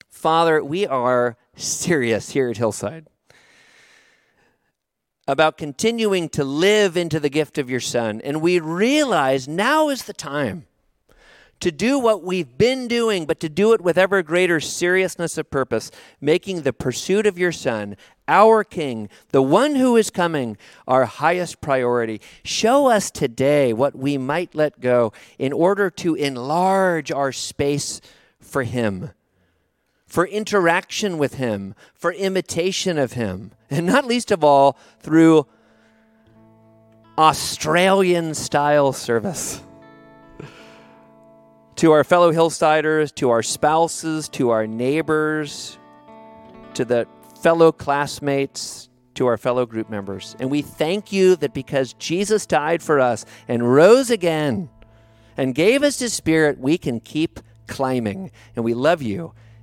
[0.09, 3.07] Father, we are serious here at Hillside
[5.27, 8.21] about continuing to live into the gift of your Son.
[8.23, 10.67] And we realize now is the time
[11.59, 15.49] to do what we've been doing, but to do it with ever greater seriousness of
[15.49, 15.89] purpose,
[16.19, 17.95] making the pursuit of your Son,
[18.27, 20.57] our King, the one who is coming,
[20.87, 22.19] our highest priority.
[22.43, 28.01] Show us today what we might let go in order to enlarge our space
[28.39, 29.11] for Him,
[30.15, 35.45] for interaction with Him, for imitation of Him, and not least of all, through
[37.17, 39.61] Australian style service
[41.75, 45.77] to our fellow Hillsiders, to our spouses, to our neighbors,
[46.75, 47.09] to the
[47.41, 50.37] fellow classmates, to our fellow group members.
[50.39, 54.69] And we thank you that because Jesus died for us and rose again
[55.35, 58.31] and gave us his spirit, we can keep climbing.
[58.55, 59.33] And we love you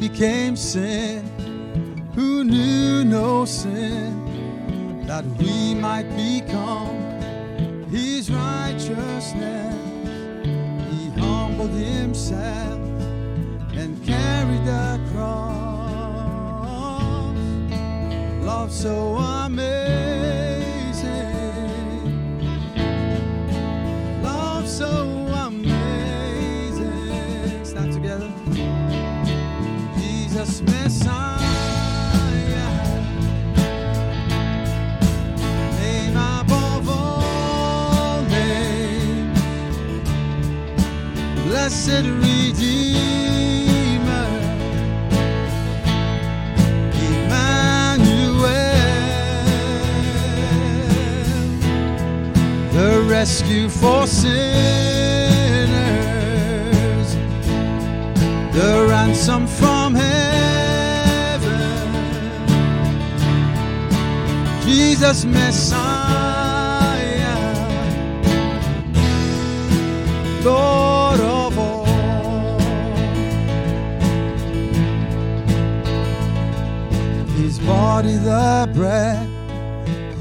[0.00, 1.22] Became sin,
[2.14, 6.96] who knew no sin, that we might become
[7.90, 9.76] his righteousness.
[10.90, 12.80] He humbled himself
[13.74, 15.60] and carried the cross.
[18.42, 20.29] Love so amazing,
[41.70, 43.00] blessed Redeemer,
[46.94, 48.40] Emmanuel,
[52.72, 54.30] the rescue for sinners,
[58.54, 59.79] the ransom from
[64.80, 65.76] Jesus Messiah,
[70.42, 71.84] Lord of all.
[77.36, 79.28] His body the bread,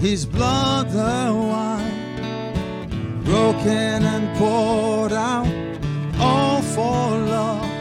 [0.02, 5.48] His blood the wine, broken and poured out,
[6.19, 7.72] all for love.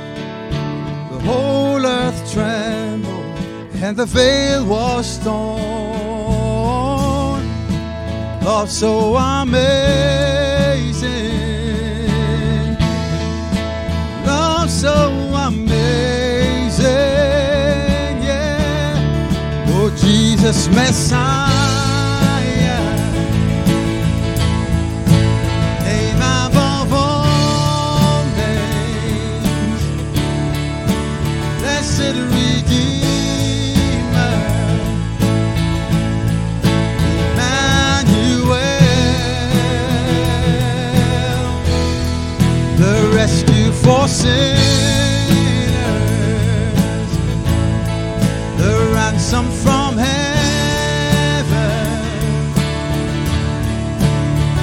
[1.12, 3.36] The whole earth trembled,
[3.82, 5.98] and the veil was torn
[8.49, 9.59] love so amazing,
[14.25, 16.87] love so amazing,
[18.23, 19.66] yeah.
[19.69, 21.57] Oh, Jesus Messiah.
[43.89, 44.60] For sinners,
[48.59, 50.15] the ransom from heaven,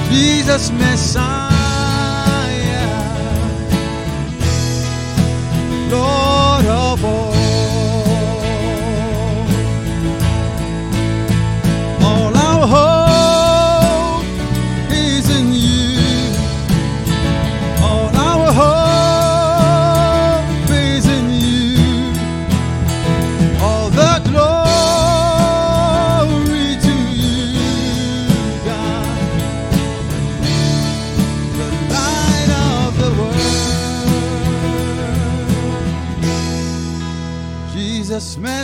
[0.08, 1.45] Jesus Messiah,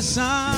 [0.03, 0.57] Jesus Messiah.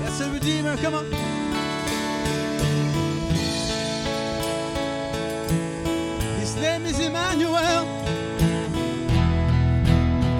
[0.00, 1.06] Blessed Redeemer, come on.
[6.40, 7.86] His name is Emmanuel.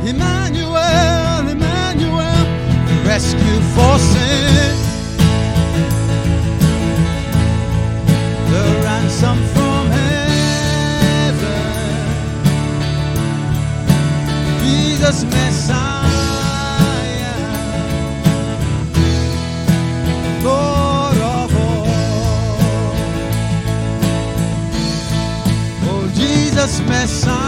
[0.05, 4.80] Emmanuel, Emmanuel, rescue for sin.
[26.63, 27.40] Oh, mess Messiah.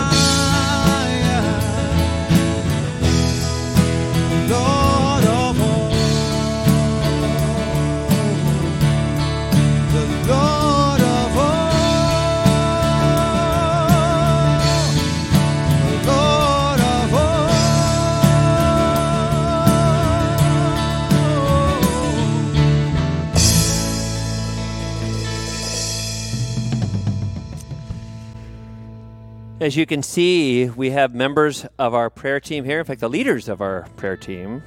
[29.72, 32.80] As you can see, we have members of our prayer team here.
[32.80, 34.62] In fact, the leaders of our prayer team.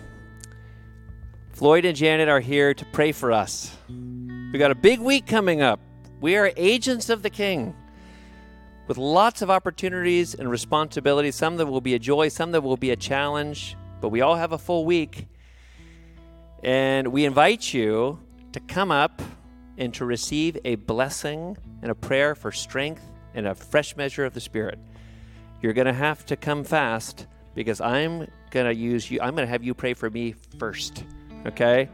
[1.52, 3.78] Floyd and Janet are here to pray for us.
[3.88, 5.80] We got a big week coming up.
[6.22, 7.76] We are agents of the King
[8.88, 11.36] with lots of opportunities and responsibilities.
[11.36, 14.36] Some that will be a joy, some that will be a challenge, but we all
[14.36, 15.28] have a full week.
[16.64, 18.18] And we invite you
[18.54, 19.22] to come up
[19.78, 24.34] and to receive a blessing and a prayer for strength and a fresh measure of
[24.34, 24.80] the Spirit.
[25.66, 27.26] You're going to have to come fast
[27.56, 29.20] because I'm going to use you.
[29.20, 31.04] I'm going to have you pray for me first,
[31.44, 31.90] okay?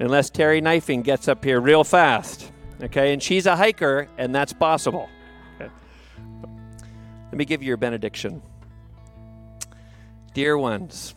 [0.00, 2.50] Unless Terry Knifing gets up here real fast,
[2.80, 3.12] okay?
[3.12, 5.10] And she's a hiker, and that's possible.
[5.56, 5.70] Okay.
[7.26, 8.40] Let me give you your benediction.
[10.32, 11.14] Dear ones,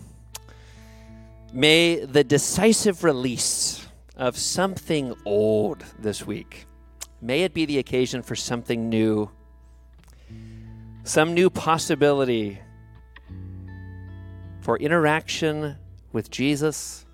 [1.53, 3.87] may the decisive release
[4.17, 6.67] of something old this week
[7.23, 9.29] May it be the occasion for something new,
[11.03, 12.59] some new possibility
[14.61, 15.75] for interaction
[16.11, 17.05] with Jesus,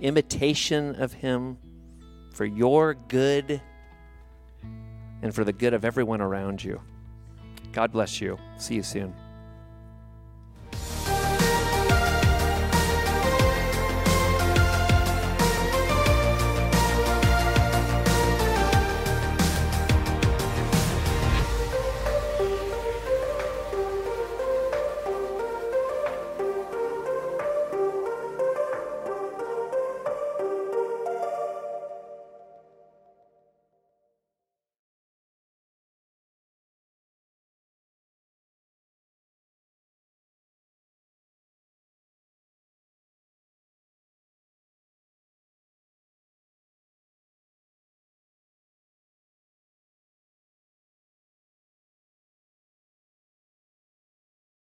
[0.00, 1.58] imitation of Him,
[2.32, 3.60] for your good
[5.22, 6.80] and for the good of everyone around you.
[7.72, 8.38] God bless you.
[8.56, 9.14] See you soon.